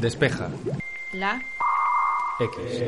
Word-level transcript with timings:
Despeja. 0.00 0.50
La. 1.14 1.42
X. 2.38 2.82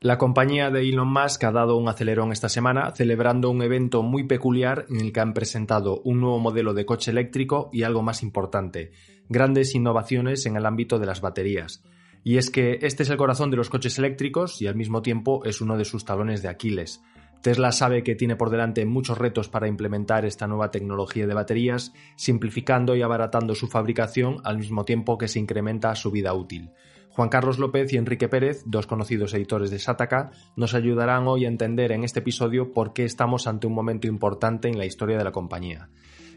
La 0.00 0.18
compañía 0.18 0.70
de 0.70 0.88
Elon 0.88 1.12
Musk 1.12 1.42
ha 1.44 1.50
dado 1.50 1.76
un 1.76 1.88
acelerón 1.88 2.30
esta 2.30 2.48
semana 2.48 2.92
celebrando 2.92 3.50
un 3.50 3.60
evento 3.62 4.02
muy 4.02 4.22
peculiar 4.24 4.86
en 4.88 5.00
el 5.00 5.12
que 5.12 5.20
han 5.20 5.34
presentado 5.34 6.00
un 6.04 6.20
nuevo 6.20 6.38
modelo 6.38 6.74
de 6.74 6.86
coche 6.86 7.10
eléctrico 7.10 7.70
y 7.72 7.82
algo 7.82 8.02
más 8.02 8.22
importante, 8.22 8.92
grandes 9.28 9.74
innovaciones 9.74 10.46
en 10.46 10.56
el 10.56 10.64
ámbito 10.64 11.00
de 11.00 11.06
las 11.06 11.20
baterías. 11.20 11.82
Y 12.22 12.36
es 12.36 12.50
que 12.50 12.78
este 12.82 13.02
es 13.02 13.10
el 13.10 13.16
corazón 13.16 13.50
de 13.50 13.56
los 13.56 13.68
coches 13.68 13.98
eléctricos 13.98 14.62
y 14.62 14.68
al 14.68 14.76
mismo 14.76 15.02
tiempo 15.02 15.44
es 15.44 15.60
uno 15.60 15.76
de 15.76 15.84
sus 15.84 16.04
talones 16.04 16.40
de 16.42 16.48
Aquiles. 16.48 17.02
Tesla 17.42 17.72
sabe 17.72 18.02
que 18.02 18.14
tiene 18.14 18.36
por 18.36 18.50
delante 18.50 18.84
muchos 18.84 19.16
retos 19.16 19.48
para 19.48 19.66
implementar 19.66 20.26
esta 20.26 20.46
nueva 20.46 20.70
tecnología 20.70 21.26
de 21.26 21.32
baterías, 21.32 21.94
simplificando 22.16 22.94
y 22.94 23.02
abaratando 23.02 23.54
su 23.54 23.66
fabricación 23.66 24.42
al 24.44 24.58
mismo 24.58 24.84
tiempo 24.84 25.16
que 25.16 25.28
se 25.28 25.38
incrementa 25.38 25.94
su 25.94 26.10
vida 26.10 26.34
útil. 26.34 26.70
Juan 27.08 27.30
Carlos 27.30 27.58
López 27.58 27.92
y 27.92 27.96
Enrique 27.96 28.28
Pérez, 28.28 28.62
dos 28.66 28.86
conocidos 28.86 29.34
editores 29.34 29.70
de 29.70 29.78
Sataka, 29.78 30.30
nos 30.54 30.74
ayudarán 30.74 31.26
hoy 31.26 31.44
a 31.44 31.48
entender 31.48 31.92
en 31.92 32.04
este 32.04 32.20
episodio 32.20 32.72
por 32.72 32.92
qué 32.92 33.04
estamos 33.04 33.46
ante 33.46 33.66
un 33.66 33.74
momento 33.74 34.06
importante 34.06 34.68
en 34.68 34.78
la 34.78 34.86
historia 34.86 35.16
de 35.18 35.24
la 35.24 35.32
compañía. 35.32 35.88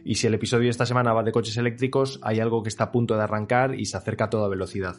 Y 0.05 0.15
si 0.15 0.27
el 0.27 0.33
episodio 0.33 0.65
de 0.65 0.71
esta 0.71 0.85
semana 0.85 1.13
va 1.13 1.23
de 1.23 1.31
coches 1.31 1.57
eléctricos, 1.57 2.19
hay 2.23 2.39
algo 2.39 2.63
que 2.63 2.69
está 2.69 2.85
a 2.85 2.91
punto 2.91 3.15
de 3.15 3.23
arrancar 3.23 3.75
y 3.75 3.85
se 3.85 3.97
acerca 3.97 4.25
a 4.25 4.29
toda 4.29 4.49
velocidad. 4.49 4.95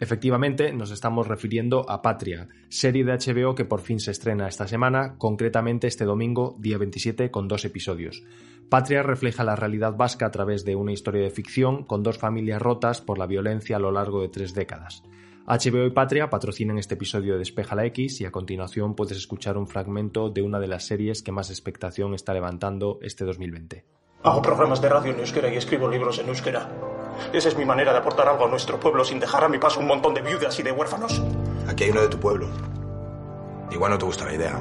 Efectivamente, 0.00 0.72
nos 0.72 0.92
estamos 0.92 1.26
refiriendo 1.26 1.84
a 1.90 2.02
Patria, 2.02 2.48
serie 2.68 3.04
de 3.04 3.12
HBO 3.12 3.56
que 3.56 3.64
por 3.64 3.80
fin 3.80 3.98
se 3.98 4.12
estrena 4.12 4.46
esta 4.46 4.68
semana, 4.68 5.16
concretamente 5.18 5.88
este 5.88 6.04
domingo, 6.04 6.56
día 6.60 6.78
27, 6.78 7.32
con 7.32 7.48
dos 7.48 7.64
episodios. 7.64 8.22
Patria 8.68 9.02
refleja 9.02 9.42
la 9.42 9.56
realidad 9.56 9.96
vasca 9.96 10.26
a 10.26 10.30
través 10.30 10.64
de 10.64 10.76
una 10.76 10.92
historia 10.92 11.22
de 11.22 11.30
ficción 11.30 11.84
con 11.84 12.04
dos 12.04 12.18
familias 12.18 12.62
rotas 12.62 13.00
por 13.00 13.18
la 13.18 13.26
violencia 13.26 13.76
a 13.76 13.80
lo 13.80 13.90
largo 13.90 14.20
de 14.22 14.28
tres 14.28 14.54
décadas. 14.54 15.02
HBO 15.46 15.86
y 15.86 15.90
Patria 15.90 16.30
patrocinan 16.30 16.78
este 16.78 16.94
episodio 16.94 17.32
de 17.32 17.38
Despeja 17.38 17.74
la 17.74 17.86
X 17.86 18.20
y 18.20 18.26
a 18.26 18.30
continuación 18.30 18.94
puedes 18.94 19.16
escuchar 19.16 19.56
un 19.56 19.66
fragmento 19.66 20.28
de 20.28 20.42
una 20.42 20.60
de 20.60 20.68
las 20.68 20.86
series 20.86 21.22
que 21.22 21.32
más 21.32 21.48
expectación 21.50 22.14
está 22.14 22.34
levantando 22.34 22.98
este 23.00 23.24
2020. 23.24 23.97
Hago 24.22 24.42
programas 24.42 24.80
de 24.82 24.88
radio 24.88 25.12
en 25.12 25.20
euskera 25.20 25.48
y 25.52 25.56
escribo 25.56 25.88
libros 25.88 26.18
en 26.18 26.28
euskera. 26.28 26.68
Esa 27.32 27.48
es 27.48 27.56
mi 27.56 27.64
manera 27.64 27.92
de 27.92 27.98
aportar 27.98 28.28
algo 28.28 28.46
a 28.46 28.48
nuestro 28.48 28.80
pueblo 28.80 29.04
sin 29.04 29.20
dejar 29.20 29.44
a 29.44 29.48
mi 29.48 29.58
paso 29.58 29.78
un 29.78 29.86
montón 29.86 30.12
de 30.12 30.22
viudas 30.22 30.58
y 30.58 30.62
de 30.64 30.72
huérfanos. 30.72 31.22
Aquí 31.68 31.84
hay 31.84 31.90
uno 31.90 32.02
de 32.02 32.08
tu 32.08 32.18
pueblo. 32.18 32.48
Igual 33.70 33.92
no 33.92 33.98
te 33.98 34.06
gusta 34.06 34.24
la 34.24 34.34
idea. 34.34 34.60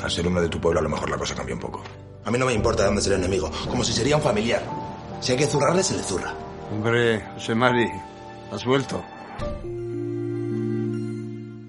Al 0.00 0.10
ser 0.10 0.28
uno 0.28 0.40
de 0.40 0.48
tu 0.48 0.60
pueblo 0.60 0.78
a 0.78 0.82
lo 0.82 0.88
mejor 0.88 1.10
la 1.10 1.18
cosa 1.18 1.34
cambia 1.34 1.56
un 1.56 1.60
poco. 1.60 1.82
A 2.24 2.30
mí 2.30 2.38
no 2.38 2.46
me 2.46 2.52
importa 2.52 2.82
de 2.82 2.86
dónde 2.86 3.00
es 3.00 3.06
el 3.08 3.14
enemigo, 3.14 3.50
como 3.68 3.82
si 3.82 3.92
sería 3.92 4.16
un 4.16 4.22
familiar. 4.22 4.62
Si 5.20 5.32
hay 5.32 5.38
que 5.38 5.46
zurrarle, 5.46 5.82
se 5.82 5.96
le 5.96 6.02
zurra. 6.02 6.32
Hombre, 6.70 7.20
José 7.34 7.54
Mari, 7.56 7.90
has 8.52 8.64
vuelto. 8.64 9.02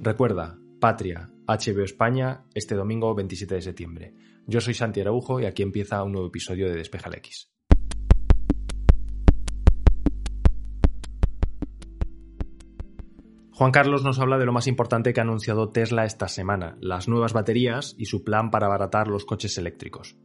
Recuerda, 0.02 0.58
Patria, 0.80 1.30
HBO 1.48 1.84
España, 1.84 2.44
este 2.54 2.76
domingo 2.76 3.16
27 3.16 3.56
de 3.56 3.62
septiembre. 3.62 4.14
Yo 4.50 4.62
soy 4.62 4.74
Santi 4.74 5.00
Araujo 5.00 5.40
y 5.40 5.46
aquí 5.46 5.62
empieza 5.62 6.02
un 6.02 6.12
nuevo 6.12 6.28
episodio 6.28 6.68
de 6.68 6.76
Despeja 6.76 7.12
X. 7.18 7.52
Juan 13.52 13.72
Carlos 13.72 14.04
nos 14.04 14.18
habla 14.18 14.40
de 14.40 14.46
lo 14.48 14.52
más 14.52 14.66
importante 14.66 15.14
que 15.14 15.20
ha 15.20 15.24
anunciado 15.24 15.70
Tesla 15.70 16.04
esta 16.04 16.28
semana, 16.28 16.78
las 16.82 17.08
nuevas 17.08 17.34
baterías 17.34 17.94
y 18.00 18.06
su 18.06 18.24
plan 18.24 18.50
para 18.50 18.66
abaratar 18.66 19.08
los 19.08 19.24
coches 19.24 19.56
eléctricos. 19.60 20.18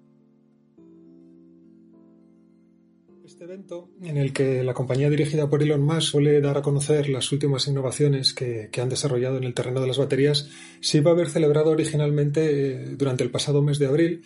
Evento, 3.55 3.89
en 4.03 4.17
el 4.17 4.33
que 4.33 4.63
la 4.65 4.75
compañía 4.75 5.09
dirigida 5.09 5.49
por 5.49 5.63
Elon 5.63 5.83
Musk 5.83 6.11
suele 6.11 6.41
dar 6.41 6.59
a 6.59 6.63
conocer 6.63 7.09
las 7.09 7.31
últimas 7.31 7.67
innovaciones 7.69 8.35
que, 8.35 8.69
que 8.73 8.81
han 8.81 8.89
desarrollado 8.89 9.37
en 9.37 9.45
el 9.45 9.55
terreno 9.55 9.81
de 9.81 9.87
las 9.87 9.99
baterías, 9.99 10.49
se 10.81 10.99
iba 10.99 11.11
a 11.11 11.15
haber 11.15 11.29
celebrado 11.29 11.71
originalmente 11.71 12.73
eh, 12.73 12.97
durante 12.97 13.23
el 13.23 13.31
pasado 13.31 13.63
mes 13.63 13.79
de 13.79 13.87
abril, 13.87 14.23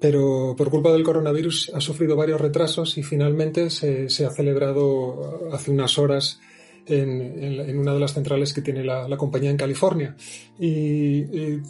pero 0.00 0.54
por 0.56 0.70
culpa 0.70 0.90
del 0.92 1.02
coronavirus 1.02 1.72
ha 1.74 1.80
sufrido 1.80 2.16
varios 2.16 2.40
retrasos 2.40 2.96
y 2.96 3.02
finalmente 3.02 3.70
se, 3.70 4.08
se 4.08 4.24
ha 4.24 4.30
celebrado 4.30 5.50
hace 5.52 5.70
unas 5.70 5.98
horas 5.98 6.40
en, 6.86 7.20
en, 7.20 7.60
en, 7.60 7.78
una 7.78 7.92
de 7.92 8.00
las 8.00 8.14
centrales 8.14 8.52
que 8.52 8.62
tiene 8.62 8.84
la, 8.84 9.06
la 9.06 9.16
compañía 9.16 9.50
en 9.50 9.56
California. 9.56 10.16
Y, 10.58 10.68
y, 10.68 11.62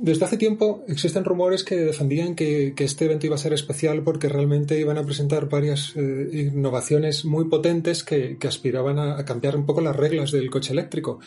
desde 0.00 0.24
hace 0.24 0.36
tiempo 0.36 0.84
existen 0.88 1.24
rumores 1.24 1.64
que 1.64 1.76
defendían 1.76 2.34
que, 2.34 2.74
este 2.76 3.06
evento 3.06 3.26
iba 3.26 3.36
a 3.36 3.38
ser 3.38 3.52
especial 3.52 4.02
porque 4.02 4.28
realmente 4.28 4.78
iban 4.78 4.98
a 4.98 5.04
presentar 5.04 5.48
varias 5.48 5.94
eh, 5.96 6.50
innovaciones 6.52 7.24
muy 7.24 7.46
potentes 7.46 8.04
que, 8.04 8.36
aspiraban 8.46 8.98
a, 8.98 9.24
cambiar 9.24 9.56
un 9.56 9.66
poco 9.66 9.80
las 9.80 9.96
reglas 9.96 10.30
del 10.30 10.50
coche 10.50 10.72
eléctrico. 10.72 11.20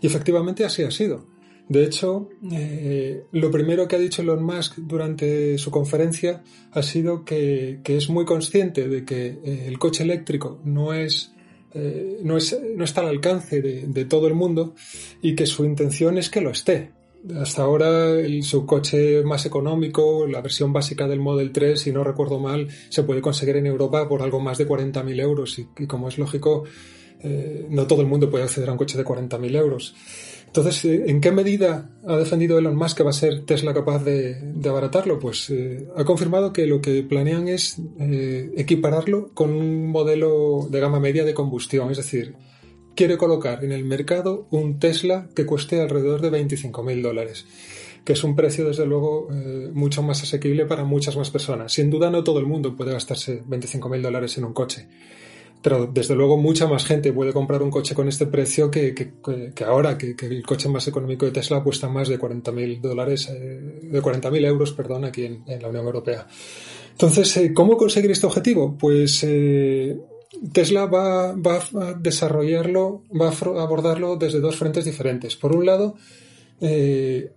Y 0.00 0.06
efectivamente 0.06 0.64
así 0.64 0.82
ha 0.82 0.90
sido. 0.90 1.26
De 1.68 1.84
hecho, 1.84 2.28
eh, 2.50 3.24
lo 3.32 3.50
primero 3.50 3.86
que 3.86 3.96
ha 3.96 3.98
dicho 3.98 4.22
Elon 4.22 4.42
Musk 4.42 4.76
durante 4.76 5.58
su 5.58 5.70
conferencia 5.70 6.42
ha 6.72 6.82
sido 6.82 7.24
que, 7.24 7.80
es 7.84 8.08
muy 8.08 8.24
consciente 8.24 8.88
de 8.88 9.04
que 9.04 9.26
eh, 9.26 9.64
el 9.66 9.78
coche 9.78 10.02
eléctrico 10.04 10.60
no 10.64 10.92
es 10.92 11.32
no, 12.22 12.36
es, 12.36 12.54
no, 12.76 12.84
está 12.84 13.00
al 13.00 13.08
alcance 13.08 13.62
de, 13.62 14.04
todo 14.04 14.26
el 14.26 14.34
mundo 14.34 14.74
y 15.22 15.34
que 15.34 15.46
su 15.46 15.64
intención 15.64 16.18
es 16.18 16.28
que 16.28 16.42
lo 16.42 16.50
esté. 16.50 16.90
Hasta 17.40 17.62
ahora 17.62 18.18
el, 18.18 18.42
su 18.42 18.66
coche 18.66 19.22
más 19.22 19.46
económico, 19.46 20.26
la 20.26 20.40
versión 20.40 20.72
básica 20.72 21.06
del 21.06 21.20
Model 21.20 21.52
3, 21.52 21.80
si 21.80 21.92
no 21.92 22.02
recuerdo 22.02 22.40
mal, 22.40 22.68
se 22.88 23.04
puede 23.04 23.20
conseguir 23.20 23.56
en 23.56 23.66
Europa 23.66 24.08
por 24.08 24.22
algo 24.22 24.40
más 24.40 24.58
de 24.58 24.66
40.000 24.66 25.20
euros 25.20 25.58
y, 25.58 25.86
como 25.86 26.08
es 26.08 26.18
lógico, 26.18 26.64
eh, 27.20 27.66
no 27.70 27.86
todo 27.86 28.02
el 28.02 28.08
mundo 28.08 28.28
puede 28.28 28.44
acceder 28.44 28.68
a 28.68 28.72
un 28.72 28.78
coche 28.78 28.98
de 28.98 29.04
40.000 29.04 29.56
euros. 29.56 29.94
Entonces, 30.46 30.84
eh, 30.84 31.04
¿en 31.06 31.20
qué 31.20 31.30
medida 31.30 31.90
ha 32.06 32.16
defendido 32.16 32.58
Elon 32.58 32.74
Musk 32.74 32.96
que 32.96 33.02
va 33.04 33.10
a 33.10 33.14
ser 33.14 33.44
Tesla 33.44 33.72
capaz 33.72 34.04
de, 34.04 34.36
abaratarlo? 34.68 35.20
Pues 35.20 35.48
eh, 35.50 35.86
ha 35.96 36.04
confirmado 36.04 36.52
que 36.52 36.66
lo 36.66 36.80
que 36.80 37.04
planean 37.04 37.46
es 37.46 37.80
equipararlo 38.56 39.30
con 39.32 39.52
un 39.52 39.86
modelo 39.86 40.66
de 40.68 40.80
gama 40.80 40.98
media 40.98 41.24
de 41.24 41.34
combustión, 41.34 41.92
es 41.92 41.98
decir, 41.98 42.34
quiere 42.94 43.16
colocar 43.16 43.64
en 43.64 43.72
el 43.72 43.84
mercado 43.84 44.46
un 44.50 44.78
Tesla 44.78 45.28
que 45.34 45.46
cueste 45.46 45.80
alrededor 45.80 46.20
de 46.20 46.30
25.000 46.30 47.02
dólares 47.02 47.46
que 48.04 48.14
es 48.14 48.24
un 48.24 48.34
precio 48.34 48.66
desde 48.66 48.84
luego 48.84 49.28
eh, 49.30 49.70
mucho 49.72 50.02
más 50.02 50.20
asequible 50.24 50.66
para 50.66 50.82
muchas 50.82 51.16
más 51.16 51.30
personas. 51.30 51.72
Sin 51.72 51.88
duda 51.88 52.10
no 52.10 52.24
todo 52.24 52.40
el 52.40 52.46
mundo 52.46 52.76
puede 52.76 52.92
gastarse 52.92 53.44
25.000 53.44 54.00
dólares 54.00 54.36
en 54.38 54.44
un 54.44 54.52
coche 54.52 54.88
pero 55.62 55.86
desde 55.86 56.14
luego 56.14 56.36
mucha 56.36 56.66
más 56.66 56.84
gente 56.84 57.12
puede 57.12 57.32
comprar 57.32 57.62
un 57.62 57.70
coche 57.70 57.94
con 57.94 58.08
este 58.08 58.26
precio 58.26 58.70
que, 58.70 59.12
ahora, 59.64 59.96
que, 59.96 60.16
el 60.20 60.42
coche 60.42 60.68
más 60.68 60.86
económico 60.88 61.24
de 61.24 61.32
Tesla 61.32 61.62
cuesta 61.62 61.88
más 61.88 62.08
de 62.08 62.18
40.000 62.18 62.80
dólares, 62.80 63.28
eh, 63.32 63.80
de 63.82 64.02
40.000 64.02 64.44
euros, 64.44 64.72
perdón, 64.72 65.04
aquí 65.04 65.24
en, 65.24 65.44
en, 65.46 65.62
la 65.62 65.68
Unión 65.68 65.86
Europea. 65.86 66.26
Entonces, 66.90 67.36
eh, 67.36 67.54
¿cómo 67.54 67.76
conseguir 67.76 68.10
este 68.10 68.26
objetivo? 68.26 68.76
Pues 68.76 69.22
eh, 69.22 69.96
Tesla 70.52 70.86
va, 70.86 71.32
va, 71.34 71.58
a 71.58 71.94
desarrollarlo, 71.94 73.04
va 73.18 73.28
a 73.28 73.62
abordarlo 73.62 74.16
desde 74.16 74.40
dos 74.40 74.56
frentes 74.56 74.84
diferentes. 74.84 75.36
Por 75.36 75.54
un 75.54 75.66
lado, 75.66 75.96
eh, 76.60 77.32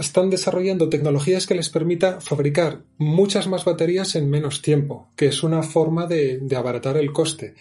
están 0.00 0.30
desarrollando 0.30 0.88
tecnologías 0.88 1.46
que 1.46 1.54
les 1.54 1.68
permita 1.68 2.20
fabricar 2.20 2.82
muchas 2.96 3.46
más 3.46 3.64
baterías 3.64 4.16
en 4.16 4.28
menos 4.28 4.62
tiempo, 4.62 5.10
que 5.16 5.26
es 5.26 5.42
una 5.42 5.62
forma 5.62 6.06
de, 6.06 6.38
de 6.38 6.56
abaratar 6.56 6.96
el 6.96 7.12
coste. 7.12 7.54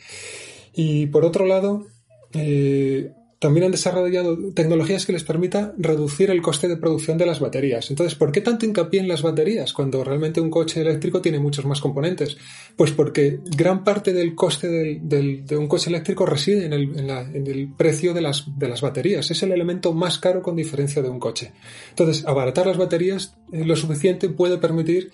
Y 0.74 1.08
por 1.08 1.24
otro 1.26 1.46
lado, 1.46 1.86
eh, 2.34 3.12
también 3.40 3.66
han 3.66 3.72
desarrollado 3.72 4.36
tecnologías 4.54 5.06
que 5.06 5.14
les 5.14 5.24
permita 5.24 5.74
reducir 5.78 6.32
el 6.32 6.42
coste 6.42 6.68
de 6.68 6.78
producción 6.78 7.18
de 7.18 7.28
las 7.28 7.40
baterías. 7.40 7.90
Entonces, 7.92 8.16
¿por 8.16 8.32
qué 8.32 8.42
tanto 8.42 8.66
hincapié 8.66 9.00
en 9.00 9.08
las 9.08 9.22
baterías 9.22 9.74
cuando 9.74 10.04
realmente 10.04 10.42
un 10.42 10.50
coche 10.50 10.82
eléctrico 10.82 11.22
tiene 11.22 11.40
muchos 11.40 11.66
más 11.66 11.80
componentes? 11.80 12.38
Pues 12.76 12.92
porque 12.92 13.40
gran 13.56 13.84
parte 13.84 14.12
del 14.12 14.34
coste 14.34 14.68
de 15.02 15.58
un 15.58 15.68
coche 15.68 15.90
eléctrico 15.90 16.26
reside 16.26 16.66
en 16.66 16.74
el, 16.74 17.74
precio 17.78 18.14
de 18.14 18.22
las, 18.22 18.46
de 18.58 18.68
las, 18.68 18.82
baterías. 18.82 19.30
Es 19.30 19.44
el 19.44 19.52
elemento 19.52 19.94
más 19.94 20.18
caro 20.18 20.42
con 20.42 20.56
diferencia 20.56 21.02
de 21.04 21.10
un 21.10 21.20
coche. 21.20 21.54
Entonces, 21.90 22.26
abaratar 22.26 22.66
las 22.66 22.78
baterías 22.78 23.36
eh, 23.52 23.64
lo 23.66 23.76
suficiente 23.76 24.30
puede 24.30 24.58
permitir 24.58 25.12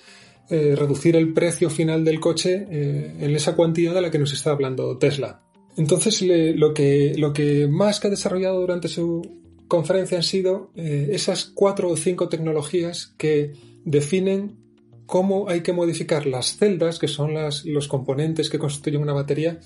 eh, 0.49 0.75
reducir 0.77 1.15
el 1.15 1.33
precio 1.33 1.69
final 1.69 2.05
del 2.05 2.19
coche 2.19 2.67
eh, 2.69 3.15
en 3.19 3.35
esa 3.35 3.55
cuantía 3.55 3.93
de 3.93 4.01
la 4.01 4.11
que 4.11 4.19
nos 4.19 4.31
está 4.31 4.51
hablando 4.51 4.97
Tesla. 4.97 5.41
Entonces, 5.77 6.21
le, 6.21 6.55
lo, 6.55 6.73
que, 6.73 7.13
lo 7.17 7.33
que 7.33 7.67
Musk 7.67 8.05
ha 8.05 8.09
desarrollado 8.09 8.59
durante 8.59 8.87
su 8.87 9.21
conferencia 9.67 10.17
han 10.17 10.23
sido 10.23 10.71
eh, 10.75 11.09
esas 11.11 11.45
cuatro 11.45 11.89
o 11.89 11.97
cinco 11.97 12.29
tecnologías 12.29 13.13
que 13.17 13.53
definen 13.85 14.57
cómo 15.05 15.49
hay 15.49 15.61
que 15.61 15.73
modificar 15.73 16.25
las 16.25 16.57
celdas, 16.57 16.99
que 16.99 17.07
son 17.07 17.33
las, 17.33 17.65
los 17.65 17.87
componentes 17.87 18.49
que 18.49 18.59
constituyen 18.59 19.01
una 19.01 19.13
batería, 19.13 19.59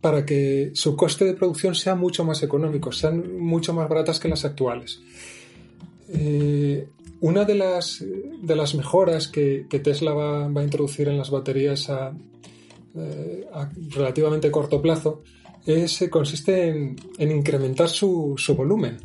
para 0.00 0.26
que 0.26 0.72
su 0.74 0.96
coste 0.96 1.24
de 1.24 1.34
producción 1.34 1.74
sea 1.74 1.94
mucho 1.94 2.24
más 2.24 2.42
económico, 2.42 2.92
sean 2.92 3.38
mucho 3.38 3.72
más 3.72 3.88
baratas 3.88 4.20
que 4.20 4.28
las 4.28 4.44
actuales. 4.44 5.00
Eh, 6.08 6.86
una 7.20 7.44
de 7.44 7.54
las, 7.54 8.04
de 8.42 8.56
las 8.56 8.74
mejoras 8.74 9.28
que, 9.28 9.66
Tesla 9.82 10.12
va, 10.12 10.48
va, 10.48 10.60
a 10.60 10.64
introducir 10.64 11.08
en 11.08 11.16
las 11.16 11.30
baterías 11.30 11.88
a, 11.88 12.12
eh, 12.96 13.46
a 13.52 13.70
relativamente 13.90 14.50
corto 14.50 14.82
plazo 14.82 15.22
es, 15.66 16.04
consiste 16.10 16.68
en, 16.68 16.96
incrementar 17.18 17.88
su, 17.88 18.36
volumen. 18.56 18.98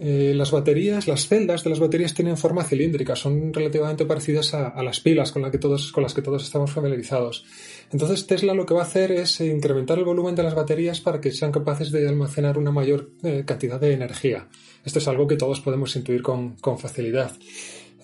Eh, 0.00 0.32
las 0.34 0.50
baterías, 0.50 1.06
las 1.06 1.28
celdas 1.28 1.62
de 1.62 1.70
las 1.70 1.78
baterías 1.78 2.14
tienen 2.14 2.36
forma 2.36 2.64
cilíndrica, 2.64 3.14
son 3.14 3.52
relativamente 3.52 4.04
parecidas 4.04 4.52
a, 4.52 4.82
las 4.82 4.98
pilas 4.98 5.30
con, 5.30 5.48
que 5.50 5.58
todos, 5.58 5.92
con 5.92 6.02
las 6.02 6.14
que 6.14 6.22
todos 6.22 6.42
estamos 6.42 6.72
familiarizados. 6.72 7.44
Entonces 7.92 8.26
Tesla 8.26 8.54
lo 8.54 8.66
que 8.66 8.74
va 8.74 8.80
a 8.80 8.86
hacer 8.86 9.12
es 9.12 9.40
incrementar 9.40 9.98
el 9.98 10.04
volumen 10.04 10.34
de 10.34 10.42
las 10.42 10.54
baterías 10.54 11.00
para 11.00 11.20
que 11.20 11.30
sean 11.30 11.52
capaces 11.52 11.92
de 11.92 12.08
almacenar 12.08 12.58
una 12.58 12.72
mayor 12.72 13.12
eh, 13.22 13.44
cantidad 13.46 13.80
de 13.80 13.92
energía. 13.92 14.48
Esto 14.84 14.98
es 14.98 15.06
algo 15.06 15.28
que 15.28 15.36
todos 15.36 15.60
podemos 15.60 15.94
intuir 15.94 16.22
con, 16.22 16.56
con 16.56 16.78
facilidad. 16.78 17.32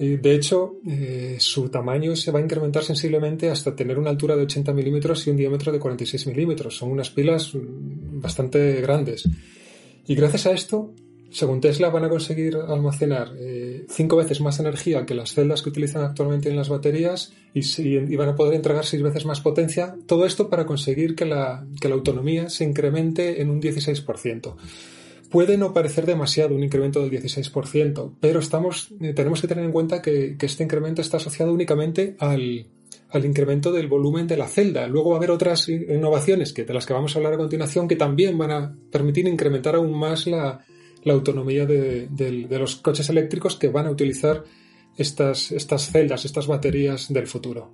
De 0.00 0.34
hecho, 0.34 0.76
eh, 0.88 1.36
su 1.40 1.68
tamaño 1.68 2.16
se 2.16 2.30
va 2.30 2.38
a 2.38 2.42
incrementar 2.42 2.82
sensiblemente 2.82 3.50
hasta 3.50 3.76
tener 3.76 3.98
una 3.98 4.08
altura 4.08 4.34
de 4.34 4.44
80 4.44 4.72
milímetros 4.72 5.26
y 5.26 5.30
un 5.30 5.36
diámetro 5.36 5.72
de 5.72 5.78
46 5.78 6.26
milímetros. 6.28 6.78
Son 6.78 6.90
unas 6.90 7.10
pilas 7.10 7.54
mm, 7.54 8.18
bastante 8.18 8.80
grandes. 8.80 9.28
Y 10.06 10.14
gracias 10.14 10.46
a 10.46 10.52
esto, 10.52 10.94
según 11.30 11.60
Tesla, 11.60 11.90
van 11.90 12.04
a 12.04 12.08
conseguir 12.08 12.56
almacenar 12.56 13.34
eh, 13.38 13.84
cinco 13.90 14.16
veces 14.16 14.40
más 14.40 14.58
energía 14.58 15.04
que 15.04 15.14
las 15.14 15.34
celdas 15.34 15.60
que 15.60 15.68
utilizan 15.68 16.02
actualmente 16.02 16.48
en 16.48 16.56
las 16.56 16.70
baterías 16.70 17.34
y, 17.52 18.16
van 18.16 18.30
a 18.30 18.36
poder 18.36 18.54
entregar 18.54 18.86
seis 18.86 19.02
veces 19.02 19.26
más 19.26 19.40
potencia. 19.40 19.96
Todo 20.06 20.24
esto 20.24 20.48
para 20.48 20.64
conseguir 20.64 21.14
que 21.14 21.26
la, 21.26 21.66
que 21.78 21.90
la 21.90 21.94
autonomía 21.94 22.48
se 22.48 22.64
incremente 22.64 23.42
en 23.42 23.50
un 23.50 23.60
16%. 23.60 24.54
Puede 25.30 25.56
no 25.56 25.72
parecer 25.72 26.06
demasiado 26.06 26.56
un 26.56 26.64
incremento 26.64 27.00
del 27.00 27.10
16%, 27.10 28.14
pero 28.20 28.40
eh, 28.40 29.14
tenemos 29.14 29.40
que 29.40 29.46
tener 29.46 29.64
en 29.64 29.70
cuenta 29.70 30.02
que, 30.02 30.36
este 30.40 30.64
incremento 30.64 31.00
está 31.02 31.18
asociado 31.18 31.52
únicamente 31.52 32.16
al, 32.18 32.66
incremento 33.22 33.70
del 33.70 33.86
volumen 33.86 34.26
de 34.26 34.36
la 34.36 34.48
celda. 34.48 34.88
Luego 34.88 35.10
va 35.10 35.16
a 35.16 35.18
haber 35.18 35.30
otras 35.30 35.68
innovaciones 35.68 36.52
que, 36.52 36.64
de 36.64 36.74
las 36.74 36.84
que 36.84 36.94
vamos 36.94 37.14
a 37.14 37.20
hablar 37.20 37.34
a 37.34 37.38
continuación 37.38 37.86
que 37.86 37.94
también 37.94 38.36
van 38.36 38.50
a 38.50 38.76
permitir 38.90 39.28
incrementar 39.28 39.76
aún 39.76 39.96
más 39.96 40.26
la, 40.26 40.64
autonomía 41.06 41.64
de, 41.64 42.08
los 42.50 42.76
coches 42.76 43.08
eléctricos 43.08 43.56
que 43.56 43.68
van 43.68 43.86
a 43.86 43.90
utilizar 43.90 44.42
estas, 44.96 45.52
estas 45.52 45.92
celdas, 45.92 46.24
estas 46.24 46.48
baterías 46.48 47.12
del 47.12 47.28
futuro. 47.28 47.70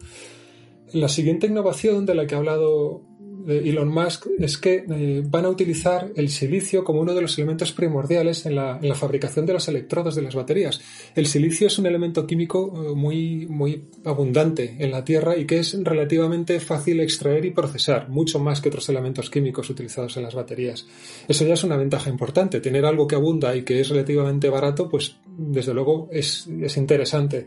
La 0.93 1.09
siguiente 1.09 1.47
innovación 1.47 2.05
de 2.05 2.15
la 2.15 2.27
que 2.27 2.35
ha 2.35 2.39
hablado 2.39 3.03
Elon 3.47 3.89
Musk 3.89 4.27
es 4.39 4.59
que 4.59 4.85
eh, 4.89 5.23
van 5.25 5.45
a 5.45 5.49
utilizar 5.49 6.11
el 6.17 6.29
silicio 6.31 6.83
como 6.85 7.01
uno 7.01 7.15
de 7.15 7.23
los 7.23 7.39
elementos 7.39 7.73
primordiales 7.73 8.45
en 8.47 8.57
la, 8.57 8.79
fabricación 8.95 9.47
de 9.47 9.53
los 9.53 9.69
electrodos 9.69 10.15
de 10.15 10.23
las 10.23 10.35
baterías. 10.35 10.81
El 11.15 11.27
silicio 11.27 11.67
es 11.67 11.79
un 11.79 11.87
elemento 11.87 12.27
químico 12.27 12.73
eh, 12.75 12.95
muy, 12.95 13.47
muy 13.47 13.85
abundante 14.05 14.77
en 14.79 14.91
la 14.91 15.05
Tierra 15.05 15.37
y 15.37 15.45
que 15.45 15.59
es 15.59 15.77
relativamente 15.83 16.59
fácil 16.61 17.01
extraer 17.01 17.45
y 17.45 17.51
procesar, 17.51 18.09
mucho 18.09 18.39
más 18.39 18.61
que 18.61 18.69
otros 18.69 18.89
elementos 18.89 19.31
químicos 19.31 19.71
utilizados 19.71 20.17
en 20.17 20.25
las 20.25 20.35
baterías. 20.35 20.87
Eso 21.29 21.45
ya 21.45 21.55
es 21.55 21.65
una 21.65 21.77
ventaja 21.77 22.11
importante. 22.11 22.61
Tener 22.61 22.85
algo 22.85 23.07
que 23.07 23.15
abunda 23.15 23.55
y 23.55 23.63
que 23.63 23.81
es 23.81 23.89
relativamente 23.89 24.49
barato, 24.49 24.89
pues 24.89 25.17
desde 25.27 25.75
luego 25.75 26.09
es, 26.11 26.49
es 26.63 26.77
interesante. 26.77 27.47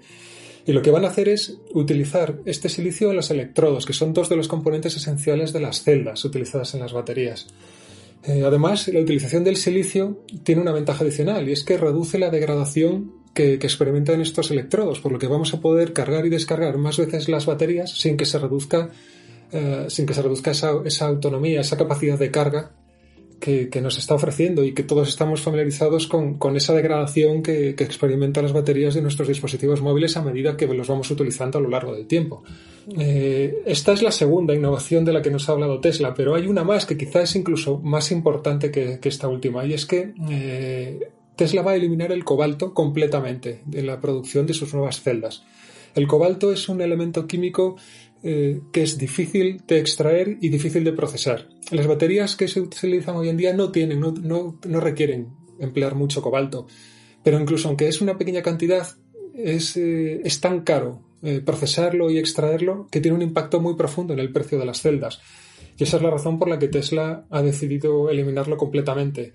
Y 0.66 0.74
lo 0.74 0.82
que 0.82 0.92
van 0.92 1.06
a 1.06 1.10
hacer 1.10 1.30
es 1.30 1.58
utilizar 1.74 2.40
este 2.46 2.70
silicio 2.70 3.10
en 3.10 3.16
los 3.16 3.32
electrodos, 3.32 3.86
que 3.86 3.94
son 3.94 4.14
dos 4.14 4.30
de 4.30 4.36
los 4.36 4.48
componentes 4.48 4.96
esenciales 4.96 5.54
de 5.54 5.62
las 5.62 5.84
celdas 5.84 6.24
utilizadas 6.26 6.74
en 6.74 6.82
las 6.82 6.94
baterías. 6.94 7.48
Eh, 8.24 8.44
además, 8.46 8.88
la 8.90 9.00
utilización 9.00 9.44
del 9.44 9.56
silicio 9.56 10.20
tiene 10.44 10.62
una 10.62 10.74
ventaja 10.74 11.04
adicional 11.04 11.48
y 11.48 11.54
es 11.54 11.64
que 11.64 11.78
reduce 11.78 12.20
la 12.20 12.30
degradación 12.30 13.14
que, 13.34 13.54
experimentan 13.54 14.22
estos 14.22 14.52
electrodos, 14.52 15.00
por 15.00 15.12
lo 15.12 15.20
que 15.20 15.28
vamos 15.28 15.54
a 15.54 15.62
poder 15.62 15.94
cargar 15.94 16.26
y 16.26 16.30
descargar 16.30 16.78
más 16.78 16.98
veces 16.98 17.30
las 17.30 17.46
baterías 17.46 17.92
sin 17.92 18.18
que 18.18 18.26
se 18.26 18.38
reduzca, 18.38 18.90
eh, 19.52 19.86
sin 19.88 20.06
que 20.06 20.14
se 20.14 20.22
reduzca 20.22 20.52
esa 20.52 21.06
autonomía, 21.06 21.62
esa 21.62 21.78
capacidad 21.78 22.20
de 22.20 22.32
carga 22.32 22.72
que, 23.40 23.82
nos 23.82 23.98
está 23.98 24.16
ofreciendo 24.16 24.64
y 24.64 24.74
que 24.74 24.84
todos 24.84 25.10
estamos 25.10 25.42
familiarizados 25.42 26.08
con, 26.08 26.56
esa 26.56 26.74
degradación 26.74 27.42
que, 27.42 27.70
experimentan 27.70 28.44
las 28.44 28.54
baterías 28.54 28.94
de 28.94 29.02
nuestros 29.02 29.28
dispositivos 29.28 29.82
móviles 29.82 30.18
a 30.18 30.22
medida 30.22 30.58
que 30.58 30.68
los 30.68 30.88
vamos 30.88 31.10
utilizando 31.10 31.58
a 31.58 31.62
lo 31.62 31.70
largo 31.70 31.94
del 31.94 32.06
tiempo. 32.06 32.44
Eh, 32.98 33.62
esta 33.66 33.94
es 33.94 34.02
la 34.02 34.12
segunda 34.12 34.54
innovación 34.54 35.06
de 35.06 35.14
la 35.14 35.22
que 35.22 35.32
nos 35.32 35.48
ha 35.50 35.54
hablado 35.54 35.80
Tesla, 35.80 36.14
pero 36.14 36.36
hay 36.36 36.48
una 36.48 36.64
más 36.64 36.86
que 36.86 36.98
quizás 36.98 37.30
es 37.30 37.36
incluso 37.36 37.80
más 37.80 38.12
importante 38.12 38.72
que, 38.72 39.00
esta 39.04 39.28
última 39.28 39.66
y 39.66 39.74
es 39.74 39.88
que 39.88 40.14
eh, 40.30 41.10
Tesla 41.36 41.62
va 41.62 41.72
a 41.72 41.76
eliminar 41.76 42.12
el 42.12 42.24
cobalto 42.24 42.74
completamente 42.74 43.62
de 43.66 43.82
la 43.82 44.00
producción 44.00 44.46
de 44.46 44.54
sus 44.54 44.74
nuevas 44.74 45.02
celdas. 45.02 45.44
El 45.96 46.08
cobalto 46.08 46.52
es 46.52 46.70
un 46.70 46.82
elemento 46.82 47.26
químico 47.26 47.76
eh, 48.24 48.62
que 48.74 48.84
es 48.84 48.98
difícil 48.98 49.62
de 49.66 49.80
extraer 49.80 50.38
y 50.42 50.50
difícil 50.50 50.84
de 50.84 50.94
procesar. 50.94 51.48
Las 51.72 51.88
baterías 51.88 52.36
que 52.36 52.48
se 52.48 52.60
utilizan 52.60 53.16
hoy 53.16 53.30
en 53.30 53.38
día 53.38 53.54
no 53.54 53.72
tienen, 53.72 54.00
no, 54.00 54.14
no, 54.14 54.80
requieren 54.80 55.30
emplear 55.60 55.96
mucho 55.96 56.22
cobalto, 56.22 56.68
pero 57.24 57.40
incluso 57.40 57.68
aunque 57.68 57.88
es 57.88 58.02
una 58.02 58.18
pequeña 58.18 58.42
cantidad, 58.42 58.88
es, 59.34 59.78
eh, 59.78 60.22
es 60.24 60.42
tan 60.42 60.62
caro 60.62 61.02
eh, 61.22 61.42
procesarlo 61.42 62.10
y 62.10 62.18
extraerlo 62.18 62.88
que 62.92 63.02
tiene 63.02 63.16
un 63.16 63.22
impacto 63.22 63.60
muy 63.60 63.76
profundo 63.76 64.14
en 64.14 64.20
el 64.20 64.32
precio 64.32 64.58
de 64.60 64.66
las 64.66 64.82
celdas. 64.82 65.22
Y 65.78 65.84
esa 65.84 65.98
es 65.98 66.04
la 66.04 66.10
razón 66.10 66.40
por 66.40 66.50
la 66.50 66.60
que 66.60 66.68
Tesla 66.68 67.26
ha 67.30 67.42
decidido 67.42 68.10
eliminarlo 68.10 68.58
completamente. 68.58 69.34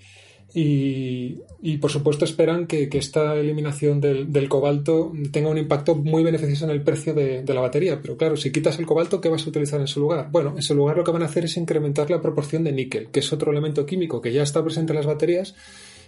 Y, 0.56 1.78
por 1.78 1.90
supuesto 1.90 2.24
esperan 2.24 2.68
que, 2.68 2.88
esta 2.92 3.34
eliminación 3.34 4.00
del, 4.00 4.48
cobalto 4.48 5.12
tenga 5.32 5.50
un 5.50 5.58
impacto 5.58 5.96
muy 5.96 6.22
beneficioso 6.22 6.64
en 6.64 6.70
el 6.70 6.82
precio 6.82 7.12
de, 7.12 7.44
la 7.46 7.60
batería. 7.60 8.00
Pero 8.00 8.16
claro, 8.16 8.36
si 8.36 8.52
quitas 8.52 8.78
el 8.78 8.86
cobalto, 8.86 9.20
¿qué 9.20 9.28
vas 9.28 9.44
a 9.44 9.48
utilizar 9.48 9.80
en 9.80 9.88
su 9.88 9.98
lugar? 9.98 10.28
Bueno, 10.30 10.54
en 10.56 10.62
su 10.62 10.74
lugar 10.74 10.96
lo 10.96 11.04
que 11.04 11.10
van 11.10 11.22
a 11.22 11.26
hacer 11.26 11.44
es 11.44 11.56
incrementar 11.56 12.08
la 12.10 12.22
proporción 12.22 12.62
de 12.62 12.72
níquel, 12.72 13.10
que 13.10 13.20
es 13.20 13.32
otro 13.32 13.50
elemento 13.50 13.84
químico 13.84 14.20
que 14.20 14.32
ya 14.32 14.42
está 14.42 14.62
presente 14.62 14.92
en 14.92 14.98
las 14.98 15.06
baterías 15.06 15.56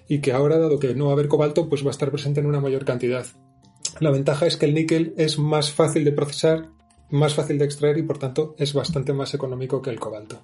y 0.08 0.20
que 0.20 0.32
ahora, 0.32 0.58
dado 0.58 0.78
que 0.78 0.94
no 0.94 1.06
va 1.06 1.10
a 1.10 1.14
haber 1.14 1.26
cobalto, 1.26 1.69
pues 1.69 1.82
va 1.82 1.88
a 1.88 1.90
estar 1.90 2.12
presente 2.12 2.38
en 2.38 2.46
una 2.46 2.60
mayor 2.60 2.84
cantidad. 2.84 3.26
La 3.98 4.12
ventaja 4.12 4.46
es 4.46 4.56
que 4.56 4.66
el 4.66 4.75
níquel 4.75 5.14
es 5.16 5.38
más 5.38 5.72
fácil 5.72 6.04
de 6.04 6.12
procesar, 6.12 6.69
más 7.10 7.34
fácil 7.34 7.58
de 7.58 7.64
extraer 7.64 7.98
y 7.98 8.02
por 8.02 8.19
tanto 8.19 8.54
es 8.58 8.75
bastante 8.75 9.12
más 9.12 9.34
económico 9.34 9.82
que 9.82 9.90
el 9.90 9.98
cobalto. 9.98 10.40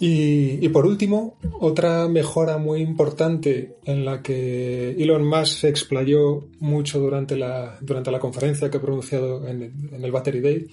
Y, 0.00 0.68
por 0.70 0.86
último, 0.86 1.36
otra 1.60 2.08
mejora 2.08 2.58
muy 2.58 2.80
importante 2.80 3.76
en 3.84 4.04
la 4.04 4.22
que 4.22 4.90
Elon 4.90 5.24
Musk 5.24 5.60
se 5.60 5.68
explayó 5.68 6.48
mucho 6.58 6.98
durante 6.98 7.36
la, 7.36 7.78
durante 7.80 8.10
la 8.10 8.18
conferencia 8.18 8.70
que 8.70 8.78
ha 8.78 8.82
pronunciado 8.82 9.46
en 9.46 9.72
el, 10.02 10.10
Battery 10.10 10.40
Day 10.40 10.66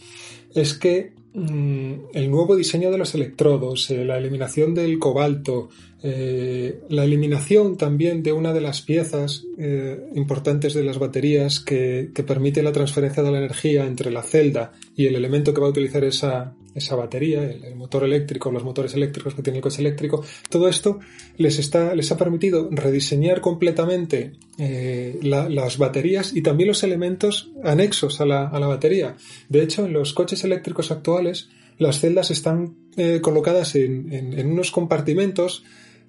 es 0.56 0.74
que 0.74 1.14
mm, 1.34 1.94
el 2.14 2.32
nuevo 2.32 2.56
diseño 2.56 2.90
de 2.90 2.98
los 2.98 3.14
electrodos, 3.14 3.92
eh, 3.92 4.04
la 4.06 4.18
eliminación 4.18 4.74
del 4.74 4.98
cobalto, 4.98 5.70
eh, 6.02 6.82
la 6.90 7.04
eliminación 7.04 7.78
también 7.78 8.24
de 8.24 8.34
una 8.34 8.54
de 8.54 8.62
las 8.62 8.82
piezas 8.82 9.46
eh, 9.60 10.04
importantes 10.16 10.74
de 10.74 10.84
las 10.84 10.98
baterías 10.98 11.60
que, 11.60 12.10
que, 12.14 12.24
permite 12.24 12.64
la 12.64 12.72
transferencia 12.72 13.22
de 13.22 13.32
la 13.32 13.38
energía 13.38 13.86
entre 13.86 14.10
la 14.10 14.24
celda 14.24 14.74
y 14.96 15.06
el 15.06 15.16
elemento 15.16 15.54
que 15.54 15.62
va 15.62 15.68
a 15.68 15.72
utilizar 15.72 16.04
esa, 16.04 16.56
esa 16.74 16.96
batería, 16.96 17.44
el, 17.44 17.76
motor 17.76 18.04
eléctrico, 18.04 18.52
los 18.52 18.64
motores 18.64 18.94
eléctricos 18.94 19.34
que 19.34 19.42
tiene 19.42 19.58
el 19.58 19.64
coche 19.64 19.82
eléctrico, 19.82 20.24
todo 20.50 20.68
esto 20.68 21.00
les, 21.38 21.60
está, 21.60 21.96
les 21.96 22.12
ha 22.12 22.18
permitido 22.18 22.70
rediseñar 22.72 23.42
completamente 23.42 24.34
eh, 24.58 25.20
las 25.22 25.78
baterías 25.78 26.36
y 26.36 26.42
también 26.42 26.70
los 26.70 26.84
elementos 26.84 27.52
anexos 27.64 28.22
a 28.22 28.26
la, 28.26 28.48
a 28.48 28.60
la, 28.60 28.68
batería. 28.68 29.16
De 29.50 29.62
hecho, 29.64 29.86
en 29.86 29.94
los 29.94 30.14
coches 30.14 30.44
eléctricos 30.44 30.92
actuales, 30.92 31.50
las 31.78 32.00
celdas 32.00 32.32
están 32.32 32.76
eh, 32.96 33.20
colocadas 33.22 33.76
en, 33.76 34.12
en, 34.14 34.52
unos 34.52 34.72
compartimentos 34.72 35.64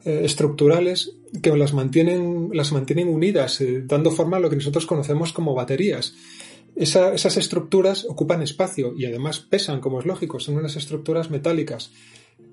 eh, 0.05 0.23
estructurales 0.25 1.17
que 1.41 1.57
las 1.57 1.73
mantienen, 1.73 2.51
las 2.53 2.73
mantienen 2.73 3.09
unidas, 3.09 3.63
dando 3.85 4.11
forma 4.11 4.37
a 4.37 4.41
lo 4.41 4.51
que 4.51 4.57
nosotros 4.57 4.87
conocemos 4.87 5.33
como 5.33 5.55
baterías 5.55 6.15
esas 6.75 7.37
estructuras 7.37 8.07
ocupan 8.09 8.43
espacio 8.43 8.95
y 8.97 9.05
además 9.05 9.41
pesan, 9.41 9.81
como 9.81 10.01
es 10.01 10.07
lógico, 10.07 10.41
son 10.41 10.57
unas 10.57 10.77
estructuras 10.77 11.31
metálicas. 11.31 11.93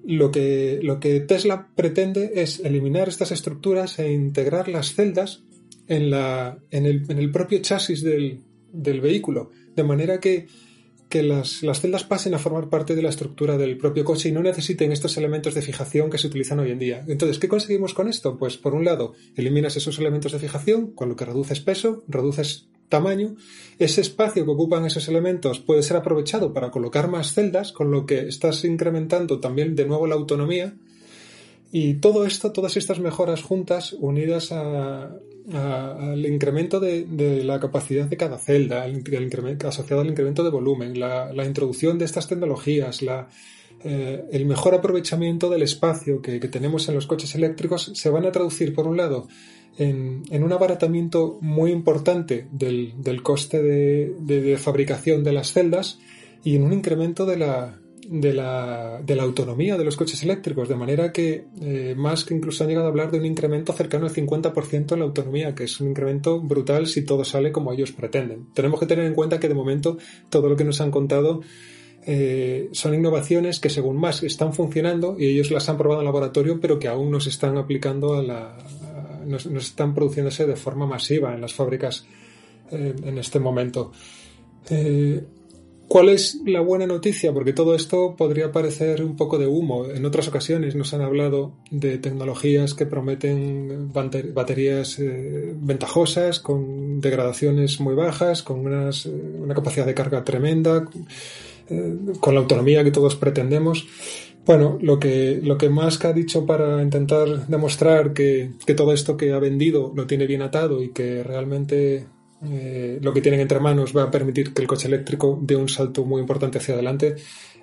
Lo 0.06 0.32
que, 0.32 0.80
lo 0.82 1.00
que 1.00 1.20
Tesla 1.22 1.70
pretende 1.76 2.32
es 2.36 2.60
eliminar 2.60 3.08
estas 3.10 3.32
estructuras 3.32 4.00
e 4.00 4.12
integrar 4.12 4.68
las 4.68 4.94
celdas 4.94 5.44
en, 5.88 6.10
la, 6.10 6.60
en, 6.72 6.86
el, 6.86 7.06
en 7.10 7.18
el 7.18 7.32
propio 7.32 7.60
chasis 7.60 8.02
del, 8.04 8.42
del, 8.72 9.02
vehículo, 9.02 9.52
de 9.76 9.84
manera 9.84 10.20
que, 10.20 10.48
que 11.10 11.24
las, 11.24 11.64
las, 11.64 11.82
celdas 11.82 12.04
pasen 12.04 12.34
a 12.34 12.40
formar 12.40 12.70
parte 12.70 12.96
de 12.96 13.02
la 13.02 13.10
estructura 13.10 13.58
del 13.58 13.78
propio 13.78 14.06
coche 14.06 14.30
y 14.30 14.32
no 14.32 14.44
necesiten 14.44 14.92
estos 14.92 15.18
elementos 15.18 15.54
de 15.54 15.62
fijación 15.62 16.10
que 16.10 16.18
se 16.18 16.28
utilizan 16.28 16.60
hoy 16.60 16.72
en 16.72 16.80
día. 16.80 17.04
Entonces, 17.08 17.40
¿qué 17.40 17.48
conseguimos 17.48 17.94
con 17.94 18.08
esto? 18.08 18.38
Pues 18.38 18.58
por 18.58 18.74
un 18.74 18.86
lado, 18.86 19.14
eliminas 19.36 19.76
esos 19.76 19.98
elementos 20.00 20.32
de 20.32 20.40
fijación, 20.40 20.92
con 20.92 21.10
lo 21.10 21.16
que 21.16 21.26
reduces 21.26 21.60
peso, 21.62 22.04
reduces 22.08 22.70
tamaño, 22.90 23.36
ese 23.78 24.02
espacio 24.02 24.44
que 24.44 24.52
ocupan 24.52 24.86
esos 24.86 25.08
elementos 25.08 25.60
puede 25.60 25.84
ser 25.84 25.98
aprovechado 25.98 26.54
para 26.54 26.72
colocar 26.72 27.08
más 27.08 27.34
celdas, 27.34 27.72
con 27.72 27.92
lo 27.92 28.06
que 28.06 28.28
estás 28.28 28.66
incrementando 28.66 29.40
también 29.40 29.76
de 29.76 29.86
nuevo 29.86 30.08
la 30.08 30.16
autonomía. 30.16 30.74
Y 31.72 31.96
todo 31.96 32.26
esto, 32.26 32.52
todas 32.52 32.78
estas 32.78 33.00
mejoras 33.00 33.44
juntas, 33.44 33.94
unidas 33.94 34.52
al 34.52 36.26
incremento 36.26 36.80
de, 36.80 37.44
la 37.44 37.60
capacidad 37.60 38.06
de 38.06 38.18
cada 38.18 38.40
celda, 38.40 38.86
asociado 39.66 40.02
al 40.02 40.10
incremento 40.10 40.44
de 40.44 40.50
volumen, 40.50 41.00
la, 41.00 41.46
introducción 41.46 42.00
de 42.00 42.06
estas 42.06 42.28
tecnologías, 42.28 43.02
eh, 43.84 44.26
el 44.32 44.46
mejor 44.46 44.74
aprovechamiento 44.76 45.50
del 45.50 45.62
espacio 45.62 46.22
que, 46.22 46.40
tenemos 46.40 46.90
en 46.90 46.96
los 46.96 47.08
coches 47.08 47.36
eléctricos, 47.36 47.92
se 47.94 48.10
van 48.10 48.26
a 48.26 48.32
traducir, 48.32 48.74
por 48.74 48.88
un 48.88 48.98
lado, 48.98 49.28
en, 49.80 50.44
un 50.44 50.54
abaratamiento 50.54 51.40
muy 51.42 51.72
importante 51.72 52.48
del, 52.52 52.94
coste 53.24 53.62
de 53.62 54.58
fabricación 54.58 55.24
de 55.24 55.34
las 55.34 55.54
celdas 55.54 56.00
y 56.44 56.56
en 56.56 56.64
un 56.64 56.74
incremento 56.74 57.26
de 57.26 57.38
la, 57.38 57.80
de 58.10 58.34
la, 58.34 59.02
de 59.06 59.16
la 59.16 59.24
autonomía 59.24 59.78
de 59.78 59.84
los 59.84 59.96
coches 59.96 60.24
eléctricos, 60.24 60.68
de 60.68 60.76
manera 60.76 61.12
que 61.12 61.46
eh, 61.62 61.94
más 61.96 62.24
que 62.26 62.34
incluso 62.34 62.64
han 62.64 62.70
llegado 62.70 62.88
a 62.88 62.90
hablar 62.90 63.12
de 63.12 63.20
un 63.20 63.26
incremento 63.26 63.72
cercano 63.72 64.08
al 64.08 64.14
50% 64.14 64.94
en 64.94 65.00
la 65.00 65.06
autonomía, 65.06 65.54
que 65.54 65.66
es 65.66 65.80
un 65.80 65.90
incremento 65.90 66.42
brutal 66.42 66.88
si 66.88 67.06
todo 67.06 67.24
sale 67.24 67.52
como 67.52 67.72
ellos 67.72 67.92
pretenden. 67.92 68.48
Tenemos 68.54 68.80
que 68.80 68.88
tener 68.88 69.06
en 69.06 69.14
cuenta 69.14 69.40
que 69.40 69.48
de 69.48 69.54
momento 69.54 69.98
todo 70.30 70.50
lo 70.50 70.56
que 70.56 70.64
nos 70.64 70.82
han 70.82 70.90
contado 70.90 71.42
eh, 72.08 72.70
son 72.72 72.96
innovaciones 72.96 73.60
que 73.60 73.70
según 73.70 73.98
más 73.98 74.24
están 74.24 74.54
funcionando 74.54 75.16
y 75.20 75.28
ellos 75.28 75.52
las 75.52 75.70
han 75.70 75.78
probado 75.78 76.02
en 76.02 76.06
laboratorio, 76.06 76.60
pero 76.60 76.80
que 76.80 76.88
aún 76.88 77.12
no 77.12 77.20
se 77.20 77.30
están 77.30 77.58
aplicando 77.58 78.16
a 78.16 78.24
la, 78.24 78.58
no, 79.30 79.60
están 79.60 79.94
produciéndose 79.94 80.46
de 80.46 80.56
forma 80.56 80.86
masiva 80.86 81.34
en 81.34 81.42
las 81.42 81.54
fábricas 81.54 82.06
eh, 82.72 82.96
en 83.04 83.18
este 83.18 83.40
momento. 83.40 83.92
¿Cuál 85.90 86.10
es 86.10 86.40
la 86.46 86.62
buena 86.62 86.86
noticia? 86.86 87.34
Porque 87.34 87.52
todo 87.52 87.74
esto 87.74 88.14
podría 88.16 88.52
parecer 88.52 89.04
un 89.04 89.16
poco 89.16 89.40
de 89.40 89.48
humo. 89.48 89.88
En 89.88 90.06
otras 90.06 90.28
ocasiones 90.28 90.76
nos 90.76 90.94
han 90.94 91.02
hablado 91.02 91.54
de 91.72 91.98
tecnologías 91.98 92.76
que 92.76 92.86
prometen 92.86 93.92
baterías 93.92 95.00
eh, 95.00 95.52
ventajosas, 95.60 96.40
con 96.42 97.02
degradaciones 97.02 97.80
muy 97.80 97.96
bajas, 97.96 98.44
con 98.44 98.72
eh, 98.72 98.92
una 99.40 99.56
capacidad 99.56 99.88
de 99.88 99.96
carga 99.96 100.24
tremenda, 100.24 100.88
eh, 101.72 101.96
con 102.20 102.36
la 102.36 102.42
autonomía 102.42 102.84
que 102.84 102.92
todos 102.92 103.16
pretendemos. 103.16 103.88
Bueno, 104.50 104.80
lo 104.82 105.00
que, 105.00 105.40
lo 105.44 105.60
que 105.60 105.70
Musk 105.70 106.06
ha 106.06 106.12
dicho 106.12 106.44
para 106.44 106.82
intentar 106.82 107.46
demostrar 107.46 108.14
que, 108.14 108.54
que 108.66 108.74
todo 108.74 108.94
esto 108.94 109.16
que 109.16 109.32
ha 109.32 109.38
vendido 109.38 109.94
lo 109.96 110.08
tiene 110.08 110.26
bien 110.26 110.42
atado 110.42 110.82
y 110.82 110.92
que 110.92 111.22
realmente 111.22 112.08
eh, 112.50 112.98
lo 113.00 113.14
que 113.14 113.22
tienen 113.22 113.42
entre 113.42 113.60
manos 113.60 113.96
va 113.96 114.06
a 114.06 114.10
permitir 114.10 114.52
que 114.52 114.64
el 114.64 114.68
coche 114.68 114.88
eléctrico 114.88 115.38
dé 115.40 115.56
un 115.56 115.70
salto 115.70 116.04
muy 116.04 116.20
importante 116.20 116.58
hacia 116.58 116.74
adelante, 116.74 117.18